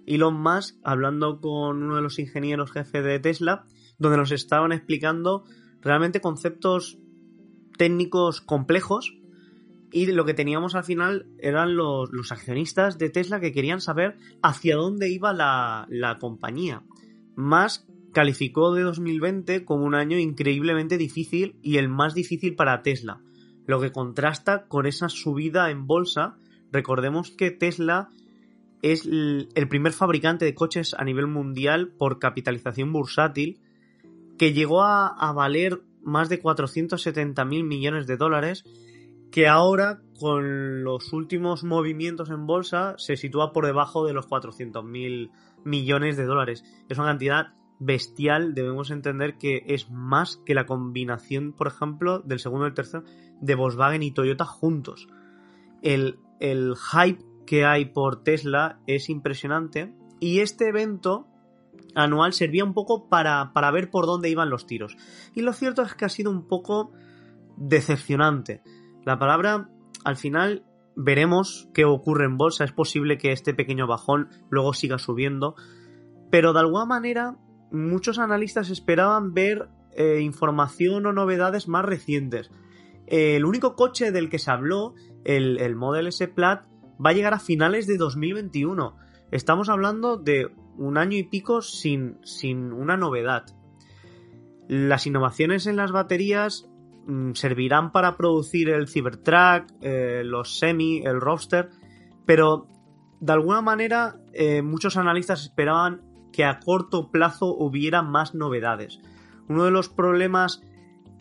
Elon 0.06 0.40
Musk 0.40 0.76
hablando 0.84 1.42
con 1.42 1.84
uno 1.84 1.96
de 1.96 2.02
los 2.02 2.20
ingenieros 2.20 2.72
jefe 2.72 3.02
de 3.02 3.20
Tesla 3.20 3.66
donde 3.98 4.18
nos 4.18 4.32
estaban 4.32 4.72
explicando 4.72 5.44
realmente 5.82 6.22
conceptos 6.22 7.00
técnicos 7.78 8.42
complejos 8.42 9.18
y 9.92 10.06
lo 10.08 10.26
que 10.26 10.34
teníamos 10.34 10.76
al 10.76 10.84
final 10.84 11.28
eran 11.40 11.76
los, 11.76 12.12
los 12.12 12.32
accionistas 12.32 12.98
de 12.98 13.10
Tesla 13.10 13.40
que 13.40 13.54
querían 13.54 13.82
saber 13.82 14.18
hacia 14.42 14.76
dónde 14.76 15.10
iba 15.10 15.34
la, 15.34 15.88
la 15.90 16.18
compañía. 16.20 16.84
Más 17.36 17.88
calificó 18.12 18.74
de 18.74 18.82
2020 18.82 19.64
como 19.64 19.86
un 19.86 19.96
año 19.96 20.18
increíblemente 20.18 20.98
difícil 20.98 21.56
y 21.62 21.78
el 21.78 21.88
más 21.88 22.14
difícil 22.14 22.56
para 22.56 22.82
Tesla, 22.82 23.22
lo 23.66 23.80
que 23.80 23.92
contrasta 23.92 24.68
con 24.68 24.86
esa 24.86 25.08
subida 25.10 25.70
en 25.70 25.88
bolsa. 25.88 26.38
Recordemos 26.72 27.32
que 27.32 27.52
Tesla 27.52 28.10
es 28.82 29.06
el 29.06 29.68
primer 29.70 29.94
fabricante 29.94 30.46
de 30.46 30.54
coches 30.54 30.96
a 30.98 31.04
nivel 31.04 31.28
mundial 31.28 31.90
por 31.90 32.20
capitalización 32.20 32.92
bursátil 32.92 33.60
que 34.38 34.54
llegó 34.54 34.84
a, 34.84 35.08
a 35.08 35.32
valer 35.32 35.82
más 36.04 36.30
de 36.30 36.40
470 36.40 37.44
mil 37.46 37.64
millones 37.64 38.06
de 38.06 38.18
dólares 38.18 38.64
que 39.32 39.48
ahora 39.48 40.02
con 40.20 40.84
los 40.84 41.14
últimos 41.14 41.64
movimientos 41.64 42.30
en 42.30 42.48
bolsa 42.48 42.96
se 42.98 43.18
sitúa 43.18 43.52
por 43.52 43.66
debajo 43.66 44.06
de 44.06 44.14
los 44.14 44.28
400 44.28 44.84
mil 44.84 45.32
millones 45.64 46.18
de 46.18 46.26
dólares. 46.26 46.64
Es 46.90 46.98
una 46.98 47.08
cantidad 47.08 47.54
bestial, 47.80 48.54
debemos 48.54 48.90
entender 48.90 49.38
que 49.38 49.64
es 49.68 49.90
más 49.92 50.38
que 50.46 50.56
la 50.56 50.66
combinación, 50.66 51.54
por 51.54 51.68
ejemplo, 51.68 52.20
del 52.20 52.40
segundo 52.40 52.66
y 52.66 52.70
el 52.70 52.74
tercero 52.74 53.04
de 53.40 53.56
Volkswagen 53.56 54.04
y 54.04 54.12
Toyota 54.12 54.46
juntos. 54.46 55.08
El, 55.82 56.20
hype 56.40 57.24
que 57.46 57.66
hay 57.66 57.86
por 57.86 58.24
Tesla 58.24 58.80
es 58.88 59.10
impresionante 59.10 59.94
y 60.20 60.40
este 60.40 60.70
evento 60.70 61.28
anual 61.96 62.34
servía 62.34 62.64
un 62.64 62.74
poco 62.74 63.08
para, 63.10 63.54
para 63.54 63.72
ver 63.72 63.90
por 63.90 64.06
dónde 64.06 64.30
iban 64.30 64.50
los 64.50 64.66
tiros. 64.66 64.98
Y 65.34 65.42
lo 65.42 65.54
cierto 65.54 65.82
es 65.84 65.94
que 65.94 66.06
ha 66.06 66.10
sido 66.10 66.32
un 66.32 66.48
poco 66.48 66.92
decepcionante. 67.56 68.62
La 69.08 69.18
palabra, 69.18 69.70
al 70.04 70.18
final, 70.18 70.66
veremos 70.98 71.70
qué 71.74 71.86
ocurre 71.86 72.26
en 72.26 72.36
bolsa. 72.36 72.66
Es 72.66 72.74
posible 72.74 73.18
que 73.18 73.32
este 73.32 73.54
pequeño 73.54 73.88
bajón 73.88 74.28
luego 74.50 74.74
siga 74.74 74.98
subiendo. 74.98 75.56
Pero 76.30 76.52
de 76.52 76.60
alguna 76.60 76.84
manera, 76.84 77.38
muchos 77.72 78.20
analistas 78.20 78.70
esperaban 78.70 79.34
ver 79.34 79.70
eh, 79.96 80.20
información 80.20 81.06
o 81.06 81.14
novedades 81.14 81.70
más 81.70 81.86
recientes. 81.86 82.52
el 83.06 83.46
único 83.46 83.78
coche 83.78 84.12
del 84.12 84.30
que 84.30 84.40
se 84.40 84.52
habló, 84.52 84.94
el, 85.24 85.58
el 85.62 85.78
Model 85.78 86.08
S 86.08 86.28
Plat, 86.28 86.66
va 87.00 87.12
a 87.12 87.14
llegar 87.14 87.34
a 87.34 87.40
finales 87.40 87.88
de 87.88 87.96
2021. 87.96 88.98
Estamos 89.32 89.70
hablando 89.70 90.18
de 90.18 90.54
un 90.76 90.98
año 90.98 91.18
y 91.18 91.24
pico 91.24 91.62
sin, 91.62 92.18
sin 92.26 92.74
una 92.74 92.98
novedad. 92.98 93.46
Las 94.68 95.08
innovaciones 95.08 95.66
en 95.66 95.78
las 95.78 95.94
baterías 95.94 96.70
servirán 97.34 97.92
para 97.92 98.18
producir 98.18 98.70
el 98.70 98.88
Cybertruck, 98.88 99.72
eh, 99.82 100.24
los 100.26 100.60
Semi, 100.60 101.02
el 101.06 101.22
Roadster, 101.22 101.70
pero 102.26 102.68
de 103.20 103.34
alguna 103.34 103.62
manera 103.62 104.18
eh, 104.34 104.62
muchos 104.62 104.98
analistas 104.98 105.44
esperaban 105.44 106.02
que 106.34 106.44
a 106.44 106.60
corto 106.60 107.10
plazo 107.10 107.56
hubiera 107.56 108.02
más 108.02 108.36
novedades. 108.36 109.00
Uno 109.48 109.64
de 109.66 109.72
los 109.72 109.90
problemas 109.90 110.62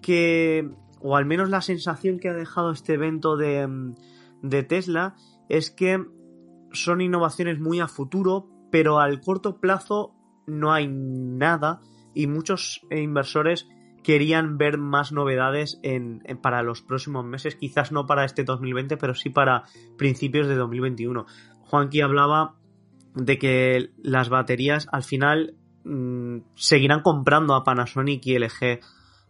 que, 0.02 0.70
o 1.00 1.16
al 1.16 1.24
menos 1.24 1.48
la 1.48 1.62
sensación 1.62 2.18
que 2.18 2.28
ha 2.28 2.34
dejado 2.34 2.72
este 2.72 2.94
evento 2.94 3.36
de, 3.36 3.66
mm, 3.66 3.94
de 4.42 4.62
Tesla, 4.64 5.14
es 5.48 5.70
que 5.70 6.04
son 6.72 7.00
innovaciones 7.00 7.60
muy 7.60 7.80
a 7.80 7.88
futuro, 7.88 8.48
pero 8.70 8.98
al 8.98 9.20
corto 9.20 9.60
plazo 9.60 10.14
no 10.46 10.72
hay 10.72 10.88
nada 10.88 11.80
y 12.12 12.26
muchos 12.26 12.80
inversores 12.90 13.68
querían 14.06 14.56
ver 14.56 14.78
más 14.78 15.10
novedades 15.10 15.80
para 16.40 16.62
los 16.62 16.80
próximos 16.80 17.24
meses, 17.24 17.56
quizás 17.56 17.90
no 17.90 18.06
para 18.06 18.24
este 18.24 18.44
2020, 18.44 18.96
pero 18.98 19.16
sí 19.16 19.30
para 19.30 19.64
principios 19.98 20.46
de 20.46 20.54
2021. 20.54 21.26
Juanqui 21.62 22.02
hablaba 22.02 22.54
de 23.16 23.36
que 23.36 23.90
las 24.00 24.28
baterías 24.28 24.86
al 24.92 25.02
final 25.02 25.56
mmm, 25.82 26.36
seguirán 26.54 27.02
comprando 27.02 27.56
a 27.56 27.64
Panasonic 27.64 28.24
y 28.26 28.38
LG 28.38 28.78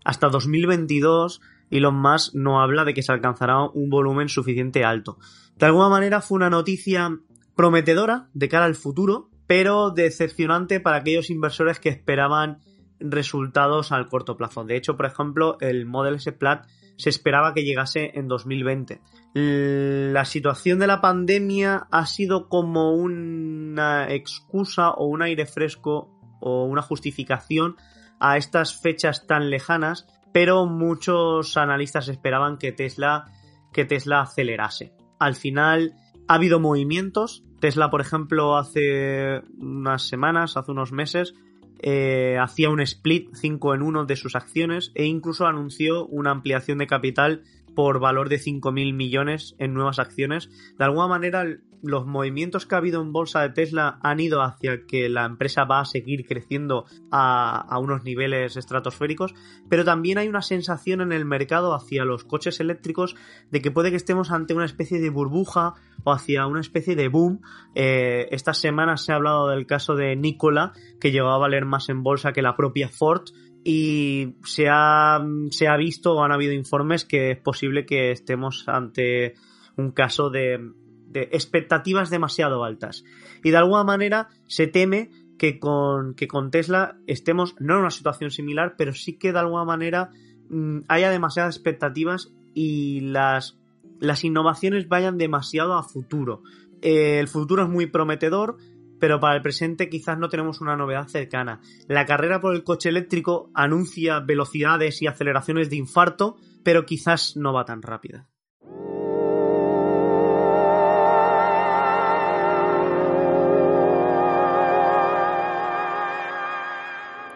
hasta 0.05 0.29
2022 0.29 1.41
Elon 1.71 1.97
Musk 1.97 2.35
no 2.35 2.61
habla 2.61 2.85
de 2.85 2.93
que 2.93 3.03
se 3.03 3.13
alcanzará 3.13 3.63
un 3.63 3.89
volumen 3.89 4.29
suficiente 4.29 4.85
alto. 4.85 5.17
De 5.57 5.65
alguna 5.65 5.89
manera 5.89 6.21
fue 6.21 6.37
una 6.37 6.51
noticia 6.51 7.19
prometedora 7.55 8.29
de 8.35 8.51
cara 8.51 8.67
al 8.67 8.75
futuro, 8.75 9.31
pero 9.47 9.91
decepcionante 9.91 10.81
para 10.81 10.99
aquellos 10.99 11.31
inversores 11.31 11.81
que 11.81 11.89
esperaban 11.89 12.59
resultados 13.01 13.93
al 13.93 14.09
corto 14.09 14.37
plazo. 14.37 14.65
De 14.65 14.77
hecho, 14.77 14.97
por 14.97 15.07
ejemplo, 15.07 15.57
el 15.61 15.87
Model 15.87 16.17
S 16.17 16.33
Plat 16.33 16.67
se 16.97 17.11
esperaba 17.11 17.53
que 17.53 17.65
llegase 17.65 18.13
en 18.15 18.29
2020. 18.29 19.01
La 19.35 20.25
situación 20.25 20.79
de 20.79 20.87
la 20.87 21.01
pandemia 21.01 21.87
ha 21.91 22.07
sido 22.07 22.49
como 22.49 22.93
una 22.93 24.13
excusa 24.13 24.91
o 24.91 25.07
un 25.07 25.23
aire 25.23 25.47
fresco 25.47 26.11
o 26.41 26.65
una 26.65 26.83
justificación 26.83 27.77
a 28.19 28.39
estas 28.39 28.81
fechas 28.81 29.27
tan 29.27 29.51
lejanas 29.51 30.07
pero 30.37 30.67
muchos 30.67 31.57
analistas 31.57 32.09
esperaban 32.09 32.59
que 32.59 32.71
Tesla, 32.71 33.33
que 33.73 33.87
Tesla 33.87 34.21
acelerase. 34.21 34.93
Al 35.19 35.35
final 35.35 35.95
ha 36.29 36.35
habido 36.35 36.61
movimientos. 36.61 37.43
Tesla, 37.59 37.89
por 37.89 38.03
ejemplo, 38.03 38.59
hace 38.59 39.41
unas 39.57 40.03
semanas, 40.07 40.59
hace 40.59 40.73
unos 40.73 40.93
meses, 40.93 41.33
eh, 41.81 42.39
hacía 42.41 42.71
un 42.71 42.81
split 42.81 43.35
5 43.35 43.75
en 43.75 43.83
1 43.83 44.05
de 44.07 44.17
sus 44.17 44.35
acciones 44.35 44.93
e 44.95 45.05
incluso 45.05 45.47
anunció 45.47 46.07
una 46.07 46.31
ampliación 46.31 46.79
de 46.79 46.87
capital 46.87 47.43
por 47.77 48.01
valor 48.01 48.29
de 48.29 48.41
5.000 48.41 48.95
millones 48.95 49.55
en 49.59 49.75
nuevas 49.75 50.01
acciones. 50.01 50.51
De 50.77 50.85
alguna 50.85 51.07
manera, 51.07 51.45
los 51.83 52.07
movimientos 52.07 52.67
que 52.67 52.75
ha 52.75 52.79
habido 52.79 53.03
en 53.03 53.13
bolsa 53.13 53.43
de 53.43 53.51
Tesla 53.51 53.99
han 54.03 54.19
ido 54.19 54.43
hacia 54.43 54.87
que 54.87 55.09
la 55.09 55.27
empresa 55.27 55.65
va 55.65 55.81
a 55.81 55.85
seguir 55.85 56.27
creciendo 56.27 56.87
a, 57.11 57.79
unos 57.79 58.03
niveles 58.03 58.57
estratosféricos, 58.57 59.35
pero 59.69 59.85
también 59.85 60.19
hay 60.19 60.29
una 60.29 60.41
sensación 60.43 61.03
en 61.03 61.13
el 61.13 61.27
mercado 61.27 61.75
hacia 61.75 62.05
los 62.05 62.25
coches 62.25 62.59
eléctricos 62.61 63.15
de 63.51 63.61
que 63.61 63.71
puede 63.71 63.91
que 63.91 63.97
estemos 63.97 64.31
ante 64.31 64.55
una 64.55 64.65
especie 64.65 64.99
de 64.99 65.11
burbuja 65.11 65.75
o 66.03 66.13
hacia 66.13 66.47
una 66.47 66.61
especie 66.61 66.97
de 66.97 67.09
boom. 67.09 67.43
Eh, 67.75 68.29
estas 68.31 68.59
semanas 68.59 69.05
se 69.05 69.13
ha 69.13 69.17
hablado 69.17 69.49
del 69.49 69.67
caso 69.67 69.95
de 69.95 70.17
Nikola, 70.17 70.73
que 70.99 71.13
llegó 71.13 71.29
a 71.29 71.39
valer 71.39 71.67
más 71.67 71.91
en 71.91 72.03
bolsa 72.03 72.33
que 72.33 72.43
la 72.43 72.57
propia 72.57 72.89
Ford, 72.89 73.29
y 73.69 74.37
se 74.45 74.69
ha, 74.71 75.27
se 75.51 75.67
ha 75.67 75.77
visto 75.77 76.15
o 76.15 76.23
han 76.23 76.31
habido 76.31 76.53
informes 76.53 77.05
que 77.05 77.33
es 77.33 77.39
posible 77.39 77.85
que 77.85 78.13
estemos 78.13 78.63
ante 78.69 79.35
un 79.77 79.91
caso 79.91 80.31
de, 80.31 80.71
expectativas 81.13 82.09
demasiado 82.09 82.63
altas. 82.63 83.03
Y 83.43 83.51
de 83.51 83.57
alguna 83.57 83.83
manera 83.83 84.29
se 84.47 84.69
teme 84.69 85.11
que 85.37 85.59
con, 85.59 86.15
que 86.15 86.29
con 86.29 86.53
Tesla 86.53 86.97
estemos 87.09 87.57
no 87.59 87.75
en 87.75 87.81
una 87.81 87.91
situación 87.91 88.31
similar, 88.31 88.77
pero 88.79 88.93
sí 88.93 89.15
que 89.15 89.33
de 89.33 89.41
alguna 89.41 89.65
manera 89.65 90.11
mmm, 90.49 90.83
haya 90.87 91.11
demasiadas 91.11 91.57
expectativas 91.57 92.33
y 92.55 93.01
las, 93.01 93.59
las 93.99 94.23
innovaciones 94.23 94.87
vayan 94.87 95.19
demasiado 95.19 95.75
a 95.75 95.83
futuro. 95.83 96.45
Eh, 96.83 97.19
el 97.19 97.27
futuro 97.27 97.65
es 97.65 97.69
muy 97.69 97.87
prometedor, 97.87 98.59
pero 98.99 99.21
para 99.21 99.37
el 99.37 99.43
presente 99.43 99.89
quizás 99.89 100.19
no 100.19 100.29
tenemos 100.29 100.61
una 100.61 100.77
novedad 100.77 101.09
cercana. 101.09 101.61
La 101.89 102.07
carrera 102.07 102.41
por 102.41 102.55
el 102.55 102.65
coche 102.65 102.89
eléctrico 102.89 103.51
anuncia 103.55 104.21
velocidades 104.21 105.03
y 105.03 105.07
aceleraciones 105.07 105.71
de 105.71 105.77
infarto, 105.77 106.37
pero 106.63 106.87
quizás 106.87 107.37
no 107.37 107.53
va 107.53 107.65
tan 107.65 107.83
rápida. 107.83 108.29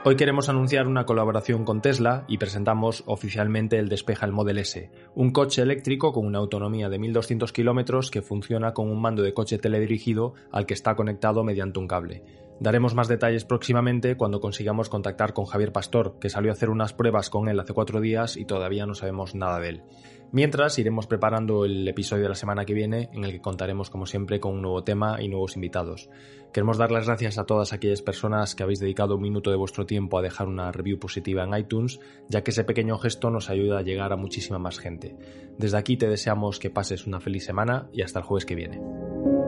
Hoy 0.03 0.17
queremos 0.17 0.49
anunciar 0.49 0.87
una 0.87 1.05
colaboración 1.05 1.67
con 1.67 1.83
Tesla 1.83 2.25
y 2.27 2.39
presentamos 2.39 3.03
oficialmente 3.05 3.79
el 3.79 3.91
Despeja 3.91 4.25
el 4.25 4.33
Model 4.33 4.57
S, 4.57 4.91
un 5.15 5.31
coche 5.31 5.61
eléctrico 5.61 6.15
con 6.15 6.25
una 6.25 6.39
autonomía 6.39 6.89
de 6.89 6.99
1200 6.99 7.53
kilómetros 7.53 8.11
que 8.11 8.23
funciona 8.23 8.73
con 8.73 8.91
un 8.91 8.99
mando 8.99 9.23
de 9.23 9.35
coche 9.35 9.59
teledirigido 9.59 10.33
al 10.53 10.65
que 10.65 10.73
está 10.73 10.97
conectado 10.97 11.45
mediante 11.45 11.81
un 11.81 11.87
cable. 11.87 12.25
Daremos 12.61 12.95
más 12.95 13.09
detalles 13.09 13.47
próximamente 13.47 14.19
cuando 14.19 14.39
consigamos 14.39 14.91
contactar 14.91 15.33
con 15.33 15.47
Javier 15.47 15.73
Pastor, 15.73 16.19
que 16.21 16.29
salió 16.29 16.51
a 16.51 16.53
hacer 16.53 16.69
unas 16.69 16.93
pruebas 16.93 17.31
con 17.31 17.49
él 17.49 17.59
hace 17.59 17.73
cuatro 17.73 18.03
días 18.03 18.37
y 18.37 18.45
todavía 18.45 18.85
no 18.85 18.95
sabemos 18.95 19.35
nada 19.35 19.59
de 19.61 19.69
él. 19.71 19.83
Mientras 20.31 20.79
iremos 20.79 21.07
preparando 21.07 21.65
el 21.65 21.89
episodio 21.89 22.25
de 22.25 22.29
la 22.29 22.35
semana 22.35 22.67
que 22.67 22.75
viene 22.75 23.09
en 23.15 23.25
el 23.25 23.33
que 23.33 23.41
contaremos 23.41 23.89
como 23.89 24.05
siempre 24.05 24.41
con 24.41 24.53
un 24.53 24.63
nuevo 24.63 24.85
tema 24.85 25.23
y 25.23 25.29
nuevos 25.29 25.57
invitados. 25.57 26.11
Queremos 26.53 26.77
dar 26.77 26.93
las 26.93 27.07
gracias 27.07 27.39
a 27.39 27.47
todas 27.47 27.73
aquellas 27.73 28.03
personas 28.03 28.55
que 28.55 28.63
habéis 28.63 28.79
dedicado 28.79 29.17
un 29.17 29.23
minuto 29.23 29.51
de 29.51 29.57
vuestro 29.57 29.87
tiempo 29.87 30.19
a 30.19 30.23
dejar 30.23 30.47
una 30.47 30.71
review 30.71 30.99
positiva 30.99 31.45
en 31.45 31.57
iTunes, 31.57 31.99
ya 32.29 32.45
que 32.45 32.51
ese 32.51 32.65
pequeño 32.65 32.99
gesto 32.99 33.31
nos 33.31 33.49
ayuda 33.49 33.79
a 33.79 33.83
llegar 33.83 34.13
a 34.13 34.17
muchísima 34.17 34.59
más 34.59 34.79
gente. 34.79 35.17
Desde 35.57 35.79
aquí 35.79 35.97
te 35.97 36.09
deseamos 36.09 36.59
que 36.59 36.69
pases 36.69 37.07
una 37.07 37.21
feliz 37.21 37.45
semana 37.45 37.89
y 37.91 38.03
hasta 38.03 38.19
el 38.19 38.27
jueves 38.27 38.45
que 38.45 38.55
viene. 38.55 39.40